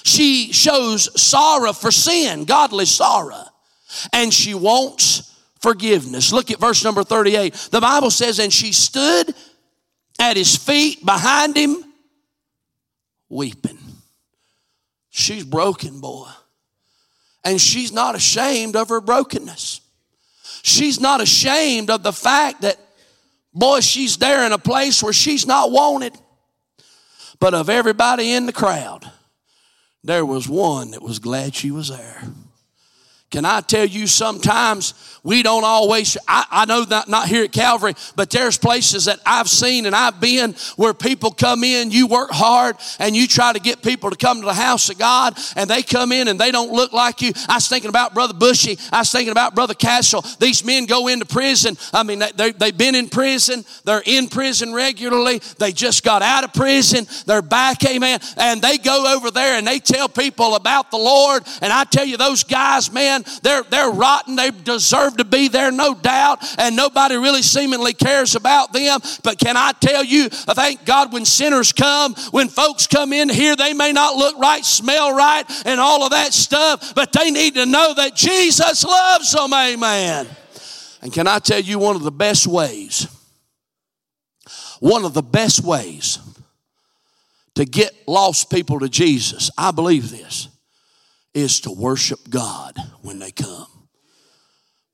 [0.04, 3.44] She shows sorrow for sin, godly sorrow,
[4.12, 6.32] and she wants forgiveness.
[6.32, 7.52] Look at verse number 38.
[7.72, 9.34] The Bible says, And she stood
[10.20, 11.82] at his feet behind him,
[13.28, 13.78] weeping.
[15.10, 16.28] She's broken, boy.
[17.48, 19.80] And she's not ashamed of her brokenness.
[20.62, 22.78] She's not ashamed of the fact that,
[23.54, 26.12] boy, she's there in a place where she's not wanted.
[27.40, 29.10] But of everybody in the crowd,
[30.04, 32.22] there was one that was glad she was there.
[33.30, 34.92] Can I tell you, sometimes
[35.28, 39.20] we don't always, I, I, know that not here at Calvary, but there's places that
[39.26, 43.52] I've seen and I've been where people come in, you work hard and you try
[43.52, 46.40] to get people to come to the house of God and they come in and
[46.40, 47.32] they don't look like you.
[47.46, 48.78] I was thinking about Brother Bushy.
[48.90, 50.24] I was thinking about Brother Castle.
[50.40, 51.76] These men go into prison.
[51.92, 53.66] I mean, they, they've been in prison.
[53.84, 55.42] They're in prison regularly.
[55.58, 57.06] They just got out of prison.
[57.26, 58.20] They're back, amen.
[58.38, 61.42] And they go over there and they tell people about the Lord.
[61.60, 64.34] And I tell you, those guys, man, they're, they're rotten.
[64.34, 69.00] They deserve to be there, no doubt, and nobody really seemingly cares about them.
[69.22, 73.54] But can I tell you, thank God when sinners come, when folks come in here,
[73.56, 77.54] they may not look right, smell right, and all of that stuff, but they need
[77.54, 80.26] to know that Jesus loves them, amen.
[81.02, 83.06] And can I tell you one of the best ways?
[84.80, 86.18] one of the best ways
[87.54, 90.48] to get lost people to Jesus, I believe this,
[91.34, 93.67] is to worship God when they come.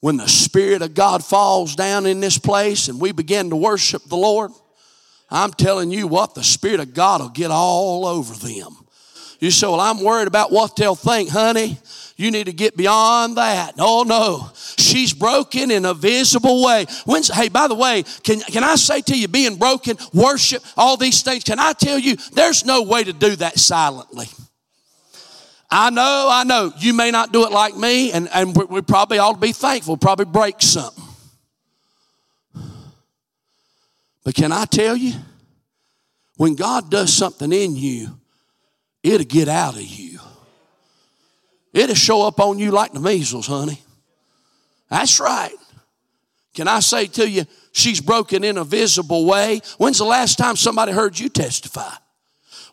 [0.05, 4.03] When the Spirit of God falls down in this place and we begin to worship
[4.05, 4.51] the Lord,
[5.31, 8.77] I'm telling you what, the Spirit of God will get all over them.
[9.41, 11.79] You say, Well, I'm worried about what they'll think, honey.
[12.19, 13.77] You need to get beyond that.
[13.79, 14.51] Oh no.
[14.77, 16.85] She's broken in a visible way.
[17.07, 20.99] When's, hey, by the way, can, can I say to you, being broken, worship, all
[20.99, 24.27] these things, can I tell you, there's no way to do that silently.
[25.77, 28.81] I know, I know, you may not do it like me, and, and we, we
[28.81, 31.03] probably ought to be thankful, probably break something.
[34.23, 35.15] But can I tell you,
[36.37, 38.17] when God does something in you,
[39.03, 40.21] it'll get out of you.
[41.73, 43.83] It'll show up on you like the measles, honey.
[44.91, 45.57] That's right.
[46.55, 49.61] Can I say to you, she's broken in a visible way?
[49.79, 51.95] When's the last time somebody heard you testify?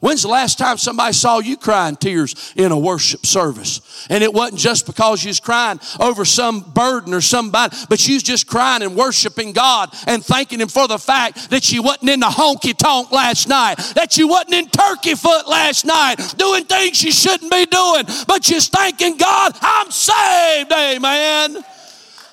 [0.02, 4.08] When's the last time somebody saw you crying tears in a worship service?
[4.10, 8.16] And it wasn't just because you was crying over some burden or somebody, but you
[8.16, 12.10] was just crying and worshiping God and thanking Him for the fact that you wasn't
[12.10, 16.66] in the honky tonk last night, that you wasn't in turkey foot last night, doing
[16.66, 21.64] things you shouldn't be doing, but you're thanking God, I'm saved, amen.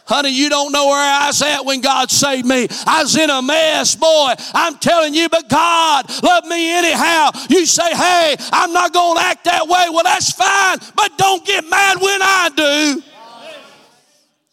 [0.09, 2.67] Honey, you don't know where I was at when God saved me.
[2.87, 4.33] I was in a mess, boy.
[4.55, 7.31] I'm telling you, but God loved me anyhow.
[7.51, 9.87] You say, hey, I'm not going to act that way.
[9.91, 13.03] Well, that's fine, but don't get mad when I do.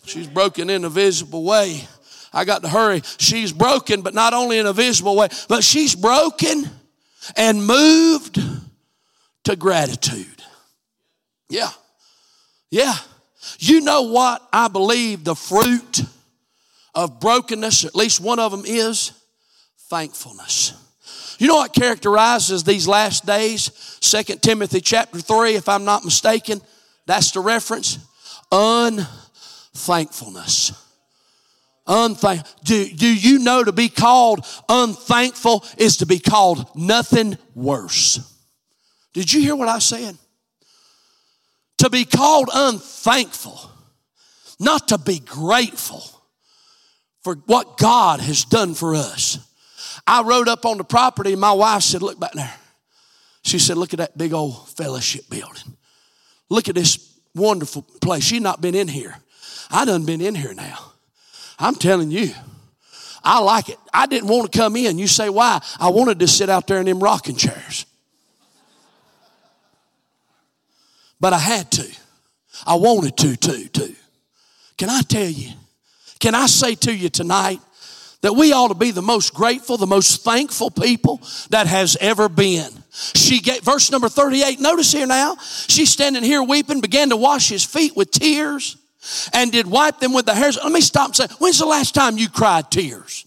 [0.03, 1.87] She's broken in a visible way.
[2.33, 3.01] I got to hurry.
[3.17, 6.69] She's broken, but not only in a visible way, but she's broken
[7.37, 8.39] and moved
[9.45, 10.43] to gratitude.
[11.49, 11.69] Yeah.
[12.69, 12.95] Yeah.
[13.67, 16.04] You know what I believe the fruit
[16.93, 19.12] of brokenness, at least one of them is?
[19.89, 20.73] Thankfulness.
[21.39, 23.97] You know what characterizes these last days?
[24.01, 26.62] 2 Timothy chapter 3, if I'm not mistaken,
[27.08, 27.97] that's the reference.
[28.51, 30.71] Unthankfulness.
[31.88, 38.19] Unthank- do, do you know to be called unthankful is to be called nothing worse?
[39.13, 40.19] Did you hear what I said?
[41.85, 43.59] To be called unthankful,
[44.59, 46.03] not to be grateful
[47.23, 49.37] for what God has done for us.
[50.07, 52.53] I rode up on the property and my wife said, Look back there.
[53.43, 55.77] She said, Look at that big old fellowship building.
[56.49, 58.23] Look at this wonderful place.
[58.23, 59.15] She's not been in here.
[59.69, 60.91] I done been in here now.
[61.59, 62.31] I'm telling you,
[63.23, 63.77] I like it.
[63.93, 64.97] I didn't want to come in.
[64.97, 65.61] You say, why?
[65.79, 67.85] I wanted to sit out there in them rocking chairs.
[71.19, 71.88] But I had to.
[72.65, 73.95] I wanted to, too, too.
[74.78, 75.51] Can I tell you?
[76.19, 77.60] Can I say to you tonight
[78.21, 82.30] that we ought to be the most grateful, the most thankful people that has ever
[82.30, 82.69] been?
[82.91, 87.49] She gave, verse number 38, notice here now, she's standing here weeping, began to wash
[87.49, 88.78] his feet with tears
[89.34, 90.58] and did wipe them with the hairs.
[90.62, 93.25] Let me stop and say, when's the last time you cried tears?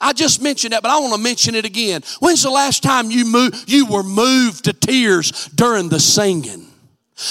[0.00, 2.02] I just mentioned that, but I want to mention it again.
[2.18, 6.66] When's the last time you moved, you were moved to tears during the singing?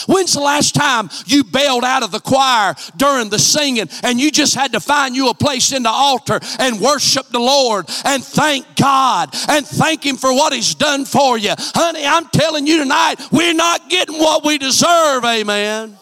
[0.08, 4.32] When's the last time you bailed out of the choir during the singing and you
[4.32, 8.24] just had to find you a place in the altar and worship the Lord and
[8.24, 11.54] thank God and thank Him for what He's done for you?
[11.58, 15.98] Honey, I'm telling you tonight, we're not getting what we deserve, amen.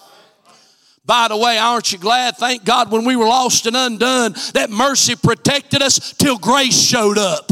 [1.03, 2.37] By the way, aren't you glad?
[2.37, 7.17] Thank God when we were lost and undone that mercy protected us till grace showed
[7.17, 7.51] up.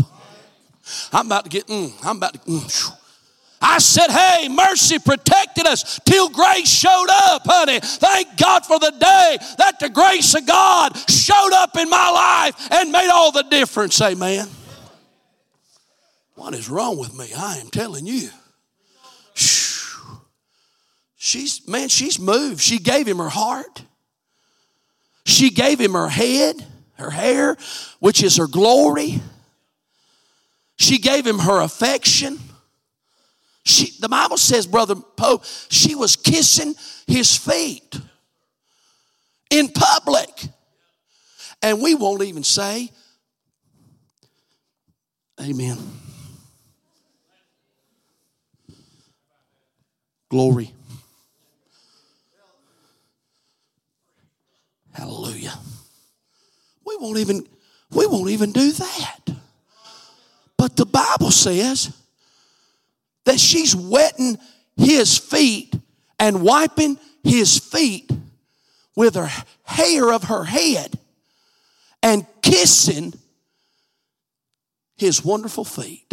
[1.12, 2.99] I'm about to get, mm, I'm about to, mm,
[3.62, 7.80] I said, hey, mercy protected us till grace showed up, honey.
[7.82, 12.72] Thank God for the day that the grace of God showed up in my life
[12.72, 14.48] and made all the difference, amen.
[16.36, 17.34] What is wrong with me?
[17.36, 18.30] I am telling you.
[21.22, 22.62] She's, man, she's moved.
[22.62, 23.84] She gave him her heart.
[25.26, 27.58] She gave him her head, her hair,
[28.00, 29.22] which is her glory.
[30.78, 32.40] She gave him her affection.
[33.70, 36.74] She, the Bible says, Brother Pope, she was kissing
[37.06, 38.00] his feet
[39.52, 40.48] in public.
[41.62, 42.90] And we won't even say,
[45.40, 45.78] Amen.
[50.30, 50.74] Glory.
[54.92, 55.54] Hallelujah.
[56.86, 57.48] We won't even
[57.92, 59.20] we won't even do that.
[60.58, 61.96] But the Bible says
[63.30, 64.40] that she's wetting
[64.76, 65.76] his feet
[66.18, 68.10] and wiping his feet
[68.96, 69.30] with her
[69.66, 70.98] hair of her head
[72.02, 73.14] and kissing
[74.98, 76.12] his wonderful feet.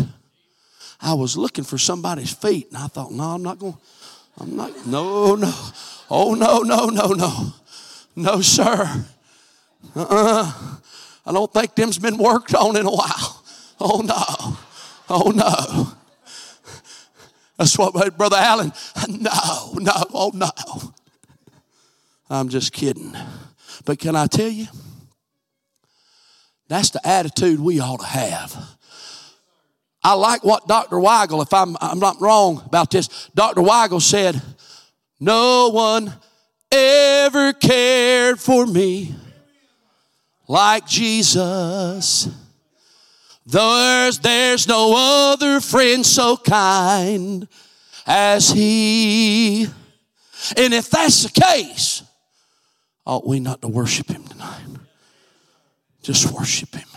[1.01, 3.79] I was looking for somebody's feet, and I thought, no, I'm not going.
[4.39, 4.87] I'm not.
[4.87, 5.55] No, no.
[6.11, 7.55] Oh no, no, no, no,
[8.15, 9.07] no, sir.
[9.95, 10.53] Uh-uh.
[11.25, 13.43] I don't think them's been worked on in a while.
[13.81, 14.59] Oh no.
[15.09, 15.96] Oh no.
[17.59, 18.73] That's what my Brother Allen.
[19.09, 20.51] No, no, oh no.
[22.29, 23.17] I'm just kidding.
[23.85, 24.67] But can I tell you?
[26.69, 28.77] That's the attitude we ought to have.
[30.03, 30.97] I like what Dr.
[30.97, 33.61] Weigle, if I'm, I'm not wrong about this, Dr.
[33.61, 34.41] Weigle said,
[35.21, 36.13] No one
[36.71, 39.15] ever cared for me
[40.49, 42.29] like Jesus.
[43.47, 47.47] There's, there's no other friend so kind
[48.05, 49.69] as he.
[50.57, 52.03] And if that's the case,
[53.07, 54.65] ought we not to worship him tonight?
[56.03, 56.89] Just worship him.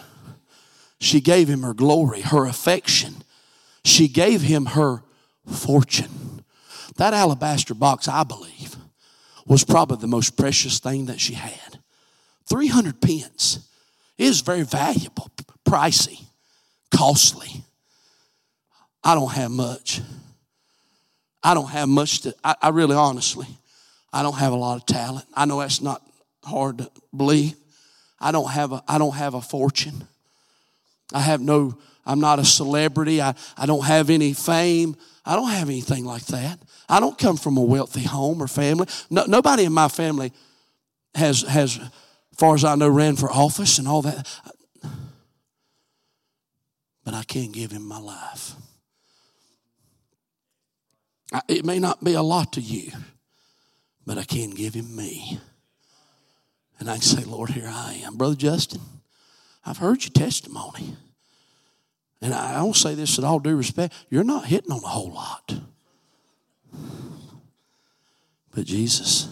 [0.99, 3.23] She gave him her glory, her affection.
[3.85, 5.03] She gave him her
[5.47, 6.43] fortune.
[6.97, 8.75] That alabaster box, I believe,
[9.45, 11.79] was probably the most precious thing that she had.
[12.47, 13.69] 300 pence
[14.17, 15.29] is very valuable,
[15.65, 16.25] pricey,
[16.95, 17.63] costly.
[19.04, 20.02] I don't have much.
[21.41, 23.47] I don't have much to, I, I really honestly,
[24.12, 25.25] I don't have a lot of talent.
[25.34, 26.02] I know that's not
[26.43, 27.56] hard to believe.
[28.19, 30.08] I don't have a, I don't have a fortune.
[31.13, 33.21] I have no, I'm not a celebrity.
[33.21, 34.95] I, I don't have any fame.
[35.25, 36.60] I don't have anything like that.
[36.89, 38.88] I don't come from a wealthy home or family.
[39.10, 40.34] No, nobody in my family
[41.15, 41.89] has, has, as
[42.38, 44.28] far as I know, ran for office and all that.
[47.10, 48.54] But I can give him my life.
[51.48, 52.91] It may not be a lot to you,
[54.06, 55.39] but I can give him me.
[56.78, 58.15] And I can say, Lord, here I am.
[58.15, 58.82] Brother Justin,
[59.65, 60.98] I've heard your testimony.
[62.22, 63.91] And I don't say this with all due respect.
[64.12, 65.56] You're not hitting on a whole lot.
[68.54, 69.30] But Jesus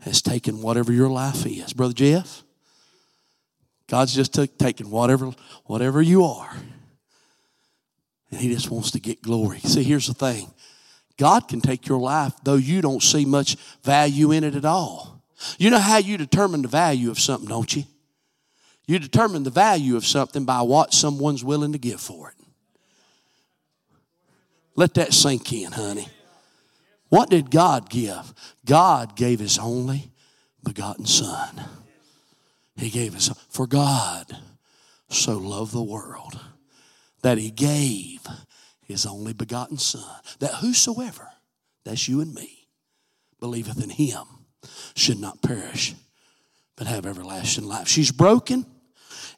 [0.00, 1.74] has taken whatever your life is.
[1.74, 2.42] Brother Jeff,
[3.86, 5.30] God's just took, taken whatever,
[5.66, 6.50] whatever you are.
[8.32, 9.60] And He just wants to get glory.
[9.60, 10.50] See, here's the thing
[11.16, 15.22] God can take your life, though you don't see much value in it at all.
[15.58, 17.84] You know how you determine the value of something, don't you?
[18.86, 22.34] You determine the value of something by what someone's willing to give for it.
[24.74, 26.08] Let that sink in, honey.
[27.08, 28.32] What did God give?
[28.64, 30.10] God gave His only
[30.64, 31.62] begotten Son.
[32.76, 34.36] He gave His, for God
[35.10, 36.40] so loved the world
[37.22, 38.20] that He gave
[38.82, 41.28] His only begotten Son, that whosoever,
[41.84, 42.68] that's you and me,
[43.40, 44.24] believeth in Him
[44.94, 45.94] should not perish,
[46.76, 47.88] but have everlasting life.
[47.88, 48.66] She's broken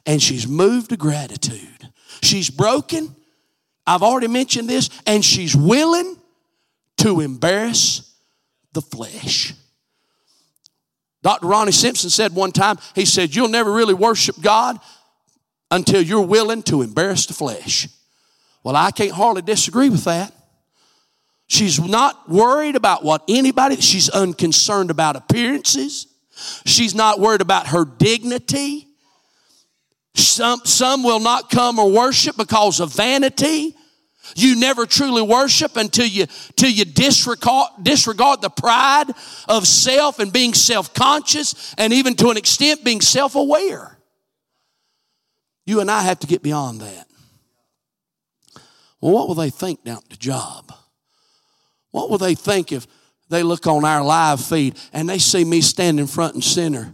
[0.05, 1.89] and she's moved to gratitude.
[2.21, 3.15] She's broken.
[3.87, 6.17] I've already mentioned this, and she's willing
[6.97, 8.15] to embarrass
[8.73, 9.53] the flesh.
[11.21, 11.47] Dr.
[11.47, 14.79] Ronnie Simpson said one time, he said, You'll never really worship God
[15.71, 17.87] until you're willing to embarrass the flesh.
[18.63, 20.33] Well, I can't hardly disagree with that.
[21.47, 26.07] She's not worried about what anybody, she's unconcerned about appearances.
[26.65, 28.87] She's not worried about her dignity.
[30.15, 33.75] Some, some will not come or worship because of vanity.
[34.35, 36.25] You never truly worship until you,
[36.55, 39.11] till you disregard, disregard the pride
[39.47, 43.94] of self and being self conscious and even to an extent being self aware.
[45.65, 47.07] You and I have to get beyond that.
[49.01, 50.71] Well, what will they think down at the job?
[51.91, 52.87] What will they think if
[53.29, 56.93] they look on our live feed and they see me standing front and center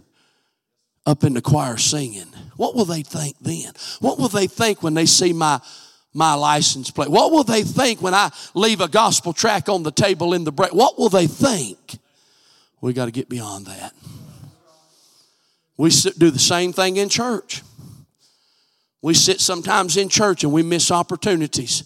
[1.04, 2.28] up in the choir singing?
[2.56, 3.72] What will they think then?
[4.00, 5.60] What will they think when they see my
[6.14, 7.08] my license plate?
[7.08, 10.52] What will they think when I leave a gospel track on the table in the
[10.52, 10.74] break?
[10.74, 11.98] What will they think?
[12.80, 13.94] We got to get beyond that.
[15.78, 17.62] We do the same thing in church.
[19.02, 21.82] We sit sometimes in church and we miss opportunities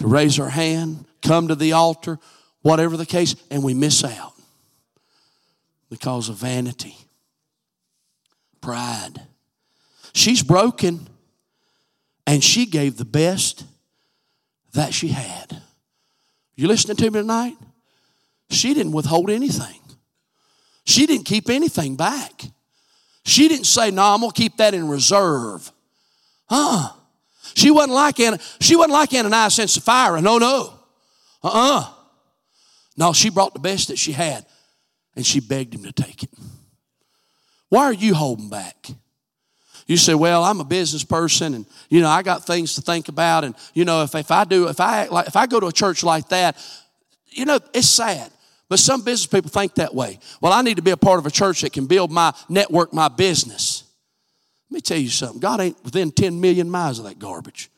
[0.00, 2.18] to raise our hand, come to the altar,
[2.62, 4.32] whatever the case, and we miss out
[5.88, 6.96] because of vanity,
[8.60, 9.22] pride.
[10.12, 11.08] She's broken,
[12.26, 13.64] and she gave the best
[14.72, 15.62] that she had.
[16.56, 17.56] You listening to me tonight?
[18.50, 19.80] She didn't withhold anything.
[20.84, 22.44] She didn't keep anything back.
[23.24, 25.72] She didn't say, "No, I'm gonna keep that in reserve."
[26.48, 26.90] Huh?
[27.54, 30.20] She wasn't like Anna, she wasn't like Ananias and Sapphira.
[30.20, 30.72] No, no.
[31.42, 31.92] Uh-uh.
[32.96, 34.44] No, she brought the best that she had,
[35.14, 36.30] and she begged him to take it.
[37.68, 38.88] Why are you holding back?
[39.86, 43.08] You say, well, I'm a business person and, you know, I got things to think
[43.08, 43.44] about.
[43.44, 45.66] And, you know, if, if I do, if I act like, if I go to
[45.66, 46.56] a church like that,
[47.30, 48.30] you know, it's sad.
[48.68, 50.18] But some business people think that way.
[50.42, 52.92] Well, I need to be a part of a church that can build my network,
[52.92, 53.84] my business.
[54.70, 55.40] Let me tell you something.
[55.40, 57.70] God ain't within 10 million miles of that garbage.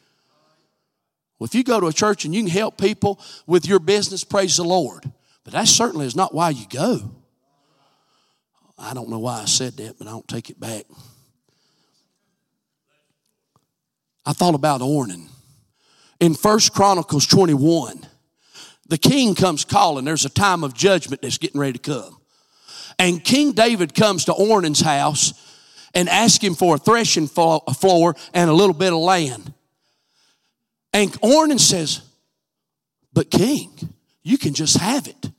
[1.38, 4.24] Well, if you go to a church and you can help people with your business,
[4.24, 5.11] praise the Lord.
[5.45, 7.11] But that certainly is not why you go.
[8.78, 10.84] I don't know why I said that, but I don't take it back.
[14.26, 15.28] I thought about Ornan.
[16.18, 18.07] In First Chronicles 21,
[18.88, 20.05] the king comes calling.
[20.05, 22.18] There's a time of judgment that's getting ready to come.
[22.99, 25.32] And King David comes to Ornan's house
[25.95, 29.53] and asks him for a threshing floor and a little bit of land.
[30.93, 32.03] And Ornan says,
[33.12, 33.70] But king,
[34.22, 35.30] you can just have it.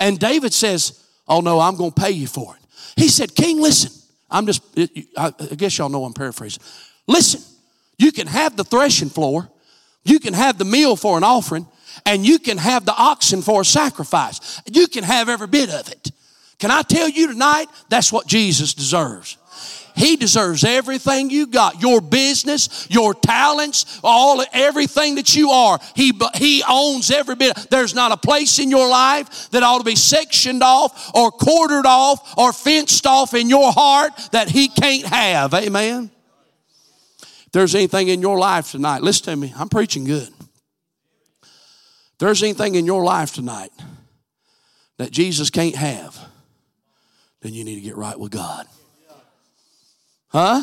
[0.00, 2.62] And David says, Oh no, I'm going to pay you for it.
[2.96, 3.92] He said, King, listen.
[4.30, 4.62] I'm just,
[5.16, 6.62] I guess y'all know I'm paraphrasing.
[7.06, 7.40] Listen,
[7.98, 9.48] you can have the threshing floor,
[10.04, 11.66] you can have the meal for an offering,
[12.04, 14.60] and you can have the oxen for a sacrifice.
[14.70, 16.10] You can have every bit of it.
[16.58, 17.66] Can I tell you tonight?
[17.88, 19.36] That's what Jesus deserves.
[19.96, 21.80] He deserves everything you got.
[21.80, 25.78] Your business, your talents, all everything that you are.
[25.94, 27.56] He he owns every bit.
[27.70, 31.86] There's not a place in your life that ought to be sectioned off or quartered
[31.86, 35.54] off or fenced off in your heart that he can't have.
[35.54, 36.10] Amen.
[37.22, 39.54] If there's anything in your life tonight, listen to me.
[39.56, 40.28] I'm preaching good.
[41.42, 43.72] If there's anything in your life tonight
[44.98, 46.18] that Jesus can't have,
[47.40, 48.66] then you need to get right with God.
[50.36, 50.62] Huh?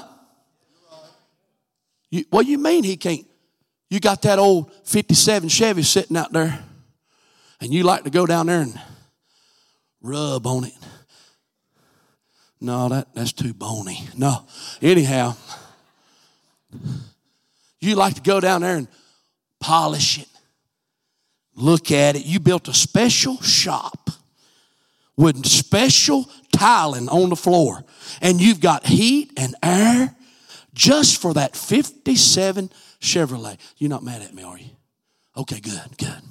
[2.12, 3.26] You, what do you mean he can't?
[3.90, 6.64] You got that old 57 Chevy sitting out there,
[7.60, 8.80] and you like to go down there and
[10.00, 10.74] rub on it.
[12.62, 14.08] No, that, that's too bony.
[14.16, 14.46] No.
[14.80, 15.36] Anyhow,
[17.80, 18.88] you like to go down there and
[19.60, 20.30] polish it,
[21.56, 22.28] look at it.
[22.28, 24.12] You built a special shop
[25.18, 27.84] with special tiling on the floor
[28.22, 30.16] and you've got heat and air
[30.74, 33.58] just for that 57 Chevrolet.
[33.78, 34.70] You're not mad at me, are you?
[35.36, 36.22] Okay, good, good.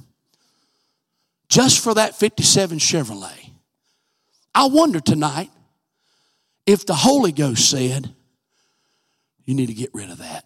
[1.49, 3.51] Just for that 57 Chevrolet.
[4.55, 5.51] I wonder tonight
[6.67, 8.15] if the Holy Ghost said,
[9.45, 10.45] you need to get rid of that.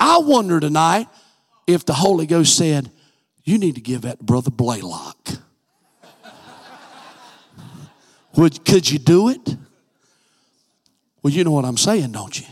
[0.00, 1.08] I wonder tonight
[1.66, 2.90] if the Holy Ghost said,
[3.44, 5.28] you need to give that to brother Blaylock.
[8.36, 9.56] Would, could you do it?
[11.26, 12.46] Well, you know what I'm saying, don't you?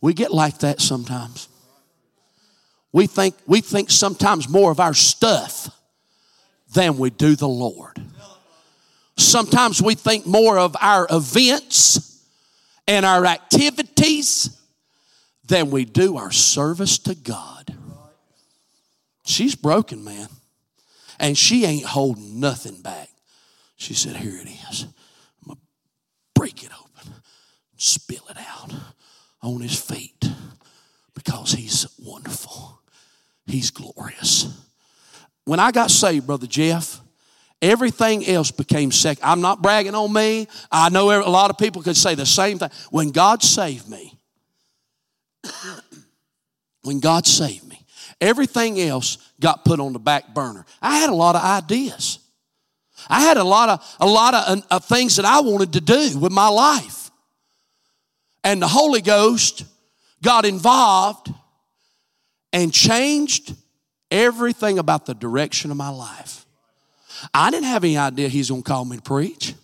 [0.00, 1.48] We get like that sometimes.
[2.92, 5.76] We think, we think sometimes more of our stuff
[6.72, 8.00] than we do the Lord.
[9.16, 12.24] Sometimes we think more of our events
[12.86, 14.56] and our activities
[15.48, 17.76] than we do our service to God.
[19.24, 20.28] She's broken, man.
[21.18, 23.08] And she ain't holding nothing back.
[23.74, 24.84] She said, Here it is.
[25.42, 25.62] I'm going to
[26.36, 26.83] break it open,
[27.84, 28.72] spill it out
[29.42, 30.24] on his feet
[31.14, 32.80] because he's wonderful.
[33.46, 34.48] He's glorious.
[35.44, 37.00] When I got saved, Brother Jeff,
[37.60, 39.22] everything else became second.
[39.22, 40.48] I'm not bragging on me.
[40.72, 42.70] I know a lot of people could say the same thing.
[42.90, 44.18] When God saved me,
[46.82, 47.84] when God saved me,
[48.20, 50.64] everything else got put on the back burner.
[50.80, 52.18] I had a lot of ideas.
[53.10, 54.34] I had a lot of a lot
[54.70, 57.03] of, things that I wanted to do with my life.
[58.44, 59.64] And the Holy Ghost
[60.22, 61.32] got involved
[62.52, 63.54] and changed
[64.10, 66.46] everything about the direction of my life.
[67.32, 69.54] I didn't have any idea he's going to call me to preach.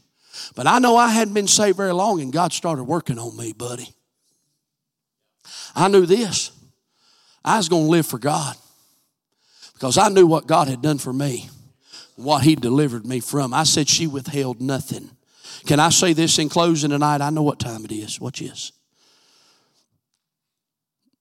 [0.57, 3.53] But I know I hadn't been saved very long and God started working on me,
[3.53, 3.95] buddy.
[5.75, 6.51] I knew this.
[7.45, 8.57] I was going to live for God
[9.75, 11.49] because I knew what God had done for me
[12.23, 13.55] what he delivered me from.
[13.55, 15.11] I said she withheld nothing.
[15.67, 17.21] Can I say this in closing tonight?
[17.21, 18.21] I know what time it is.
[18.21, 18.73] Watch this.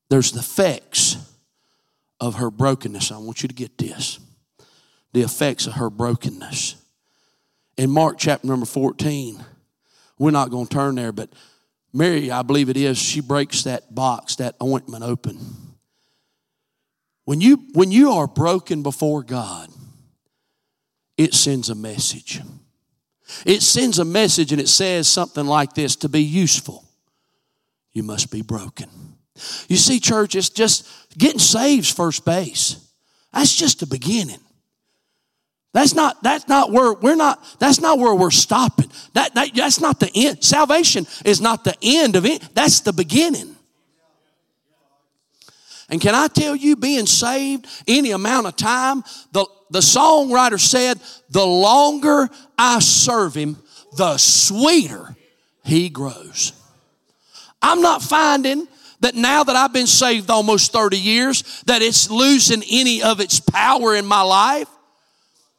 [0.10, 1.18] There's the effects
[2.20, 3.12] of her brokenness.
[3.12, 4.20] I want you to get this.
[5.14, 6.76] The effects of her brokenness.
[7.78, 9.44] In Mark chapter number 14,
[10.18, 11.30] we're not going to turn there, but
[11.94, 15.40] Mary, I believe it is, she breaks that box, that ointment open.
[17.26, 19.70] When you, when you are broken before God,
[21.18, 22.42] it sends a message.
[23.46, 26.86] It sends a message and it says something like this to be useful,
[27.92, 28.90] you must be broken.
[29.68, 32.86] You see, church, it's just getting saved's first base.
[33.34, 34.40] That's just the beginning.
[35.74, 38.92] That's not, that's not where we're not, that's not where we're stopping.
[39.14, 40.44] That, that, that's not the end.
[40.44, 42.42] Salvation is not the end of it.
[42.56, 43.56] That's the beginning.
[45.90, 51.00] And can I tell you, being saved any amount of time, the, the songwriter said,
[51.30, 53.58] the longer I serve him,
[53.98, 55.16] the sweeter
[55.64, 56.54] he grows.
[57.62, 58.68] I'm not finding
[59.02, 63.40] that now that I've been saved almost 30 years, that it's losing any of its
[63.40, 64.68] power in my life.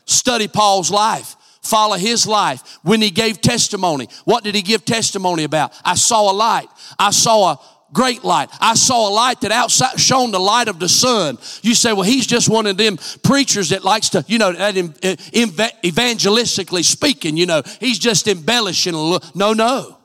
[0.04, 1.36] Study Paul's life.
[1.62, 2.78] Follow his life.
[2.82, 5.72] When he gave testimony, what did he give testimony about?
[5.84, 6.68] I saw a light.
[6.98, 7.60] I saw a
[7.92, 8.48] great light.
[8.60, 11.38] I saw a light that outside shone the light of the sun.
[11.62, 14.76] You say, well, he's just one of them preachers that likes to, you know, that
[14.76, 19.28] eh, evangelistically speaking, you know, he's just embellishing a little.
[19.34, 19.98] No, no.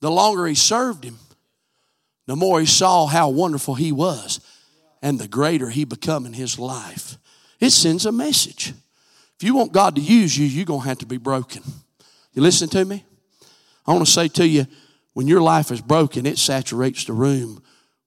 [0.00, 1.18] The longer he served him,
[2.26, 4.40] the more he saw how wonderful he was
[5.02, 7.16] and the greater he become in his life.
[7.60, 8.74] It sends a message.
[9.36, 11.62] If you want God to use you, you're going to have to be broken.
[12.32, 13.04] You listen to me?
[13.86, 14.66] I want to say to you,
[15.18, 17.60] when your life is broken, it saturates the room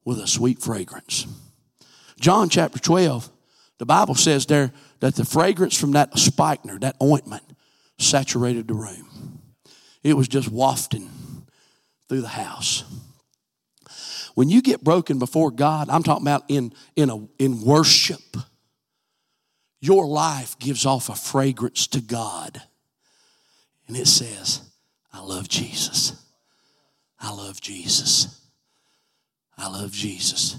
[0.06, 1.28] with a sweet fragrance.
[2.22, 3.30] John chapter 12,
[3.80, 7.44] the Bible says there that the fragrance from that spikenard, that ointment,
[7.98, 9.42] saturated the room.
[10.04, 11.10] It was just wafting
[12.08, 12.86] through the house.
[14.34, 18.38] When you get broken before God, I'm talking about in, in, a, in worship,
[19.82, 22.62] your life gives off a fragrance to God.
[23.90, 24.62] And it says,
[25.12, 26.21] I love Jesus.
[27.22, 28.42] I love Jesus.
[29.58, 30.58] I love Jesus.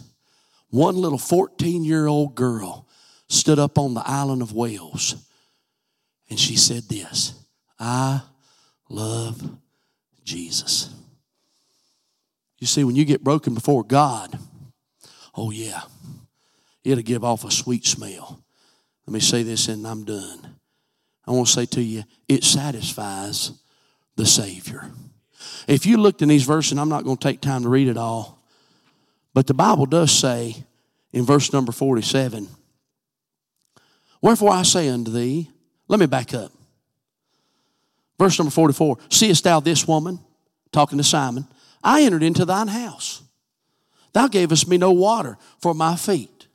[0.70, 2.86] One little 14 year old girl
[3.28, 5.16] stood up on the island of Wales
[6.30, 7.34] and she said this
[7.78, 8.22] I
[8.88, 9.58] love
[10.24, 10.88] Jesus.
[12.58, 14.38] You see, when you get broken before God,
[15.34, 15.82] oh yeah,
[16.84, 18.42] it'll give off a sweet smell.
[19.06, 20.56] Let me say this and I'm done.
[21.26, 23.52] I want to say to you, it satisfies
[24.16, 24.90] the Savior.
[25.66, 27.88] If you looked in these verses, and I'm not going to take time to read
[27.88, 28.43] it all,
[29.34, 30.64] but the Bible does say
[31.12, 32.49] in verse number 47,
[34.20, 35.51] Wherefore I say unto thee,
[35.88, 36.53] let me back up.
[38.18, 40.20] Verse number 44, Seest thou this woman,
[40.70, 41.47] talking to Simon,
[41.82, 43.22] I entered into thine house.
[44.12, 46.47] Thou gavest me no water for my feet,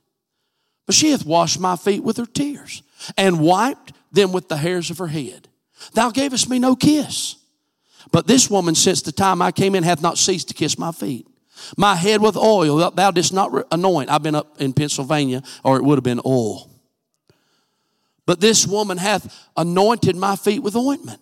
[0.86, 2.82] but she hath washed my feet with her tears
[3.16, 5.48] and wiped them with the hairs of her head.
[5.92, 7.36] Thou gavest me no kiss.
[8.10, 10.92] But this woman, since the time I came in, hath not ceased to kiss my
[10.92, 11.26] feet.
[11.76, 14.10] My head with oil, thou didst not anoint.
[14.10, 16.70] I've been up in Pennsylvania, or it would have been oil.
[18.26, 21.20] But this woman hath anointed my feet with ointment.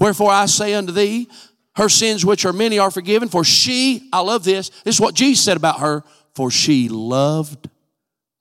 [0.00, 1.28] Wherefore I say unto thee,
[1.74, 5.14] her sins which are many are forgiven, for she, I love this, this is what
[5.14, 6.04] Jesus said about her,
[6.34, 7.68] for she loved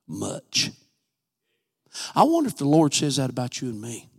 [0.07, 0.71] much.
[2.15, 4.09] I wonder if the Lord says that about you and me.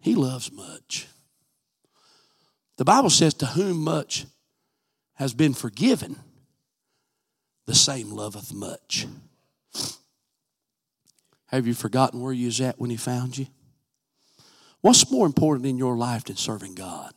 [0.00, 1.08] He loves much.
[2.78, 4.24] The Bible says, To whom much
[5.14, 6.16] has been forgiven,
[7.66, 9.06] the same loveth much.
[11.46, 13.46] Have you forgotten where you was at when he found you?
[14.80, 17.12] What's more important in your life than serving God?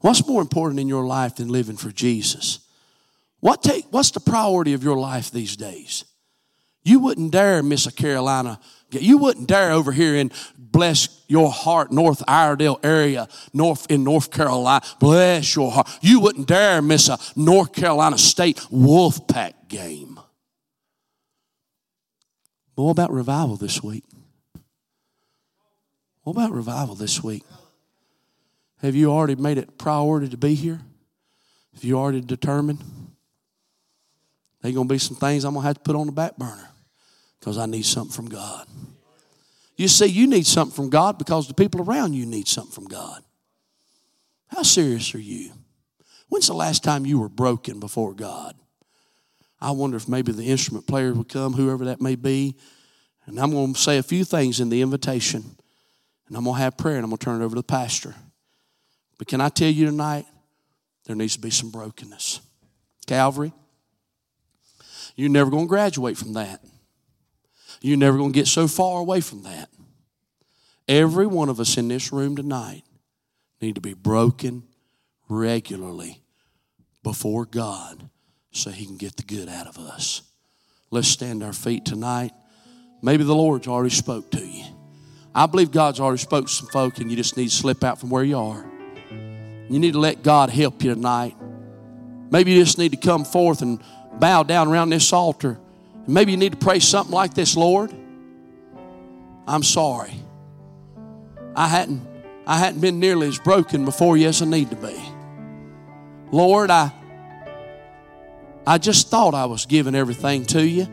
[0.00, 2.60] What's more important in your life than living for Jesus?
[3.38, 6.04] What take, what's the priority of your life these days?
[6.82, 8.58] You wouldn't dare miss a Carolina
[8.92, 14.30] you wouldn't dare over here and bless your heart, North Iredell area, North in North
[14.30, 14.84] Carolina.
[14.98, 15.88] Bless your heart.
[16.00, 20.18] You wouldn't dare miss a North Carolina State Wolfpack game.
[22.76, 24.04] But what about revival this week?
[26.22, 27.42] What about revival this week?
[28.82, 30.80] Have you already made it priority to be here?
[31.74, 32.82] Have you already determined?
[34.62, 36.36] There's going to be some things I'm going to have to put on the back
[36.36, 36.69] burner
[37.40, 38.66] because I need something from God.
[39.76, 42.84] You see, you need something from God because the people around you need something from
[42.84, 43.22] God.
[44.48, 45.52] How serious are you?
[46.28, 48.54] When's the last time you were broken before God?
[49.60, 52.56] I wonder if maybe the instrument player would come, whoever that may be.
[53.26, 55.44] And I'm going to say a few things in the invitation.
[56.28, 57.66] And I'm going to have prayer and I'm going to turn it over to the
[57.66, 58.14] pastor.
[59.18, 60.26] But can I tell you tonight,
[61.04, 62.40] there needs to be some brokenness.
[63.06, 63.52] Calvary,
[65.16, 66.62] you're never going to graduate from that.
[67.80, 69.68] You're never going to get so far away from that.
[70.86, 72.82] Every one of us in this room tonight
[73.60, 74.64] need to be broken
[75.28, 76.22] regularly
[77.02, 78.10] before God
[78.50, 80.22] so He can get the good out of us.
[80.90, 82.32] Let's stand our feet tonight.
[83.02, 84.64] Maybe the Lord's already spoke to you.
[85.34, 88.00] I believe God's already spoke to some folk and you just need to slip out
[88.00, 88.66] from where you are.
[89.68, 91.36] You need to let God help you tonight.
[92.30, 93.80] Maybe you just need to come forth and
[94.18, 95.58] bow down around this altar
[96.06, 97.92] Maybe you need to pray something like this Lord,
[99.46, 100.14] I'm sorry.
[101.56, 102.06] I hadn't,
[102.46, 104.98] I hadn't been nearly as broken before you as I need to be.
[106.30, 106.92] Lord, I,
[108.66, 110.86] I just thought I was giving everything to you.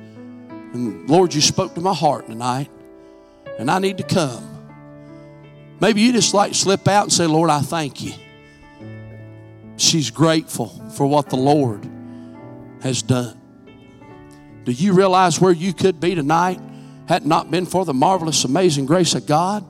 [0.73, 2.69] And Lord, you spoke to my heart tonight,
[3.59, 4.43] and I need to come.
[5.79, 8.13] Maybe you just like slip out and say, Lord, I thank you.
[9.77, 11.87] She's grateful for what the Lord
[12.81, 13.39] has done.
[14.67, 16.59] Do you realize where you could be tonight
[17.07, 19.63] had not been for the marvelous, amazing grace of God?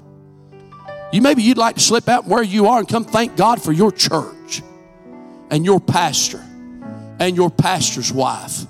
[1.13, 3.71] You maybe you'd like to slip out where you are and come thank God for
[3.71, 4.63] your church
[5.51, 6.43] and your pastor
[7.19, 8.65] and your pastor's wife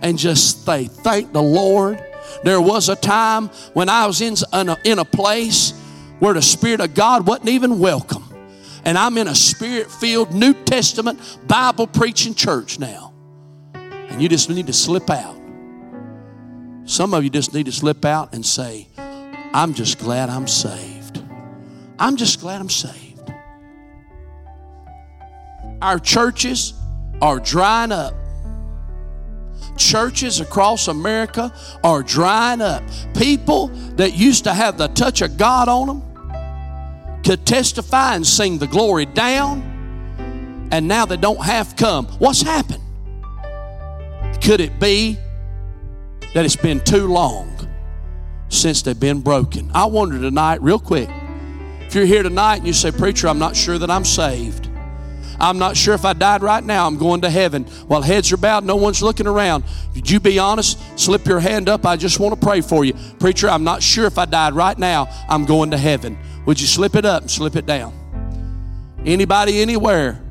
[0.00, 2.02] and just say, Thank the Lord.
[2.44, 5.72] There was a time when I was in, in, a, in a place
[6.18, 8.24] where the Spirit of God wasn't even welcome.
[8.86, 13.12] And I'm in a spirit filled New Testament Bible preaching church now.
[13.74, 15.41] And you just need to slip out.
[16.84, 18.88] Some of you just need to slip out and say,
[19.54, 21.22] I'm just glad I'm saved.
[21.98, 23.32] I'm just glad I'm saved.
[25.80, 26.74] Our churches
[27.20, 28.14] are drying up.
[29.76, 31.52] Churches across America
[31.82, 32.82] are drying up.
[33.16, 38.58] People that used to have the touch of God on them could testify and sing
[38.58, 42.06] the glory down, and now they don't have come.
[42.18, 42.82] What's happened?
[44.42, 45.18] Could it be
[46.34, 47.68] that it's been too long
[48.48, 49.70] since they've been broken?
[49.74, 51.08] I wonder tonight, real quick,
[51.80, 54.68] if you're here tonight and you say, Preacher, I'm not sure that I'm saved.
[55.38, 57.64] I'm not sure if I died right now, I'm going to heaven.
[57.86, 59.64] While heads are bowed, no one's looking around.
[59.94, 60.78] Would you be honest?
[60.98, 61.84] Slip your hand up.
[61.84, 62.94] I just want to pray for you.
[63.18, 66.16] Preacher, I'm not sure if I died right now, I'm going to heaven.
[66.46, 67.92] Would you slip it up and slip it down?
[69.04, 70.22] Anybody, anywhere?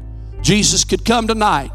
[0.42, 1.72] Jesus could come tonight.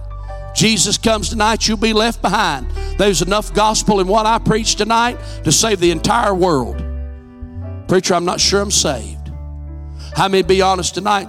[0.56, 2.70] Jesus comes tonight, you'll be left behind.
[2.96, 6.82] There's enough gospel in what I preach tonight to save the entire world.
[7.88, 9.30] Preacher, I'm not sure I'm saved.
[10.14, 11.28] How many be honest tonight?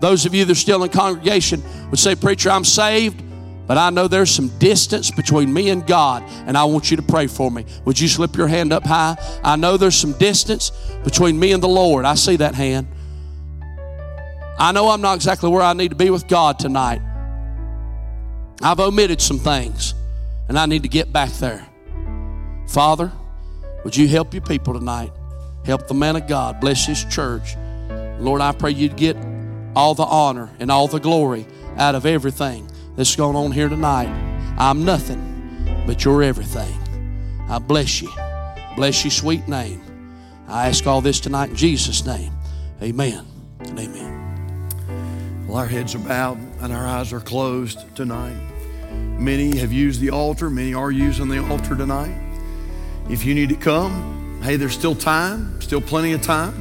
[0.00, 3.22] Those of you that are still in congregation would say, Preacher, I'm saved,
[3.68, 7.02] but I know there's some distance between me and God, and I want you to
[7.02, 7.64] pray for me.
[7.84, 9.16] Would you slip your hand up high?
[9.44, 10.72] I know there's some distance
[11.04, 12.04] between me and the Lord.
[12.04, 12.88] I see that hand.
[14.58, 17.00] I know I'm not exactly where I need to be with God tonight.
[18.62, 19.94] I've omitted some things,
[20.48, 21.66] and I need to get back there.
[22.68, 23.12] Father,
[23.84, 25.12] would you help your people tonight?
[25.64, 26.60] Help the man of God.
[26.60, 27.56] Bless his church.
[28.18, 29.16] Lord, I pray you'd get
[29.74, 31.46] all the honor and all the glory
[31.76, 34.08] out of everything that's going on here tonight.
[34.58, 36.74] I'm nothing, but you're everything.
[37.48, 38.10] I bless you.
[38.76, 39.82] Bless your sweet name.
[40.48, 42.32] I ask all this tonight in Jesus' name.
[42.82, 43.26] Amen
[43.60, 44.23] and amen.
[45.54, 48.36] Our heads are bowed and our eyes are closed tonight.
[48.90, 52.12] Many have used the altar, many are using the altar tonight.
[53.08, 56.60] If you need to come, hey, there's still time, still plenty of time.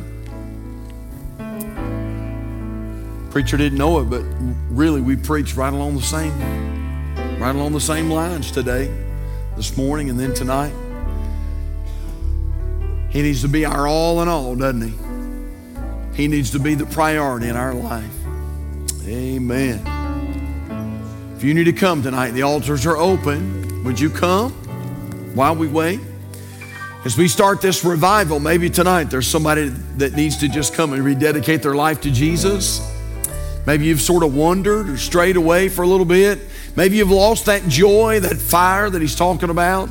[3.32, 4.22] Preacher didn't know it, but
[4.70, 6.32] really we preached right along the same,
[7.39, 8.96] right along the same lines today,
[9.56, 10.74] this morning, and then tonight.
[13.10, 14.94] He needs to be our all in all, doesn't he?
[16.16, 18.22] He needs to be the priority in our life.
[19.06, 19.84] Amen.
[21.36, 23.84] If you need to come tonight, the altars are open.
[23.84, 24.51] Would you come
[25.36, 25.99] while we wait?
[27.04, 31.04] As we start this revival, maybe tonight there's somebody that needs to just come and
[31.04, 32.80] rededicate their life to Jesus.
[33.68, 36.39] Maybe you've sort of wandered or strayed away for a little bit.
[36.78, 39.89] Maybe you've lost that joy, that fire that he's talking about.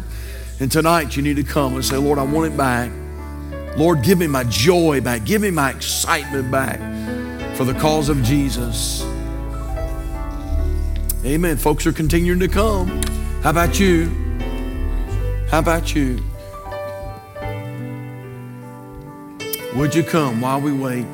[0.59, 2.91] And tonight you need to come and say, Lord, I want it back.
[3.77, 5.25] Lord, give me my joy back.
[5.25, 6.81] Give me my excitement back
[7.55, 9.03] for the cause of Jesus.
[11.25, 11.57] Amen.
[11.57, 12.89] Folks are continuing to come.
[13.43, 14.11] How about you?
[15.49, 16.19] How about you?
[19.77, 21.07] Would you come while we wait?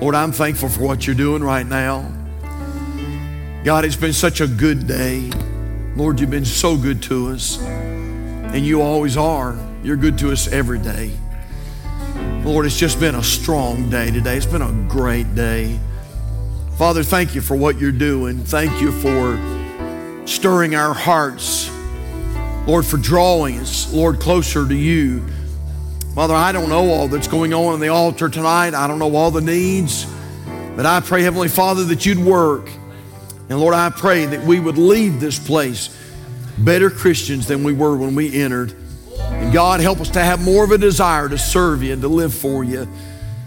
[0.00, 2.12] Lord, I'm thankful for what you're doing right now.
[3.64, 5.30] God, it's been such a good day.
[5.96, 7.58] Lord, you've been so good to us.
[8.54, 9.58] And you always are.
[9.82, 11.10] You're good to us every day.
[12.44, 14.36] Lord, it's just been a strong day today.
[14.36, 15.76] It's been a great day.
[16.78, 18.38] Father, thank you for what you're doing.
[18.38, 19.40] Thank you for
[20.24, 21.68] stirring our hearts.
[22.64, 25.24] Lord, for drawing us, Lord, closer to you.
[26.14, 28.72] Father, I don't know all that's going on in the altar tonight.
[28.72, 30.06] I don't know all the needs.
[30.76, 32.70] But I pray, Heavenly Father, that you'd work.
[33.48, 35.88] And Lord, I pray that we would leave this place
[36.58, 38.74] better Christians than we were when we entered.
[39.18, 42.08] And God, help us to have more of a desire to serve you and to
[42.08, 42.88] live for you.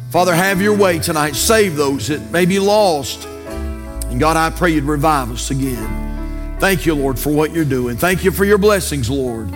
[0.09, 1.35] Father, have your way tonight.
[1.35, 3.25] Save those that may be lost.
[3.25, 6.57] And God, I pray you'd revive us again.
[6.59, 7.97] Thank you, Lord, for what you're doing.
[7.97, 9.53] Thank you for your blessings, Lord.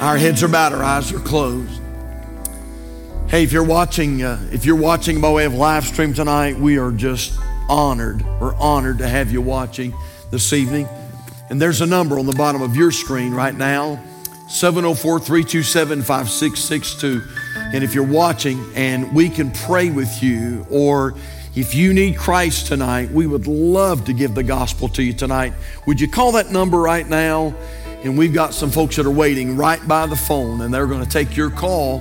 [0.00, 1.80] Our heads are bowed, our eyes are closed.
[3.28, 6.78] Hey, if you're watching, uh, if you're watching by way of live stream tonight, we
[6.78, 8.22] are just honored.
[8.38, 9.94] We're honored to have you watching
[10.30, 10.86] this evening.
[11.50, 14.02] And there's a number on the bottom of your screen right now
[14.48, 17.22] 704 327 5662.
[17.74, 21.14] And if you're watching and we can pray with you, or
[21.54, 25.52] if you need Christ tonight, we would love to give the gospel to you tonight.
[25.86, 27.54] Would you call that number right now?
[28.02, 31.02] And we've got some folks that are waiting right by the phone, and they're going
[31.02, 32.00] to take your call,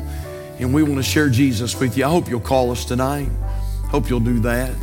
[0.59, 2.05] and we want to share Jesus with you.
[2.05, 3.29] I hope you'll call us tonight.
[3.89, 4.75] Hope you'll do that.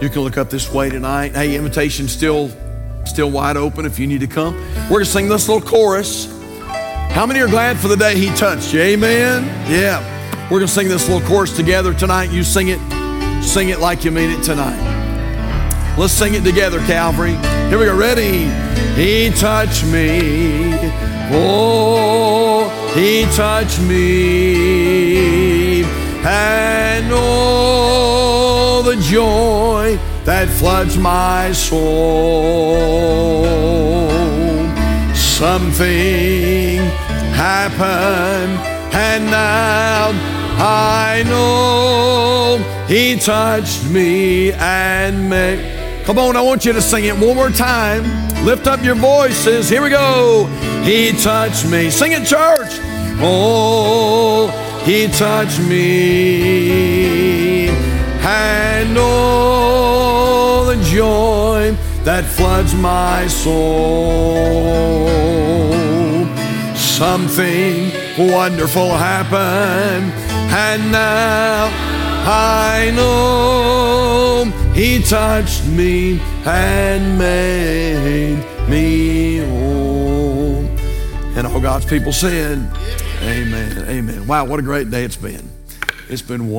[0.00, 1.34] You can look up this way tonight.
[1.34, 2.50] Hey, invitation still
[3.06, 4.54] still wide open if you need to come.
[4.90, 6.26] We're gonna sing this little chorus.
[7.12, 8.80] How many are glad for the day he touched you?
[8.80, 9.44] Amen.
[9.70, 10.02] Yeah.
[10.50, 12.30] We're gonna sing this little chorus together tonight.
[12.30, 12.78] You sing it,
[13.42, 14.76] sing it like you mean it tonight.
[15.96, 17.36] Let's sing it together, Calvary.
[17.70, 17.96] Here we go.
[17.96, 18.50] Ready?
[19.00, 20.74] He touched me.
[21.32, 25.84] Oh, he touched me.
[26.22, 28.15] And oh,
[28.86, 33.42] the joy that floods my soul.
[35.12, 36.78] Something
[37.34, 38.52] happened,
[38.94, 40.12] and now
[40.62, 46.04] I know He touched me and made.
[46.04, 48.04] Come on, I want you to sing it one more time.
[48.44, 49.68] Lift up your voices.
[49.68, 50.46] Here we go.
[50.84, 51.90] He touched me.
[51.90, 52.78] Sing it, church.
[53.18, 54.46] Oh,
[54.84, 57.25] He touched me.
[58.28, 65.06] And oh, the joy that floods my soul.
[66.74, 70.10] Something wonderful happened,
[70.50, 71.70] and now
[72.26, 80.64] I know He touched me and made me whole.
[81.36, 82.58] And all God's people said,
[83.22, 83.88] Amen.
[83.88, 84.26] Amen.
[84.26, 85.48] Wow, what a great day it's been.
[86.08, 86.56] It's been wonderful.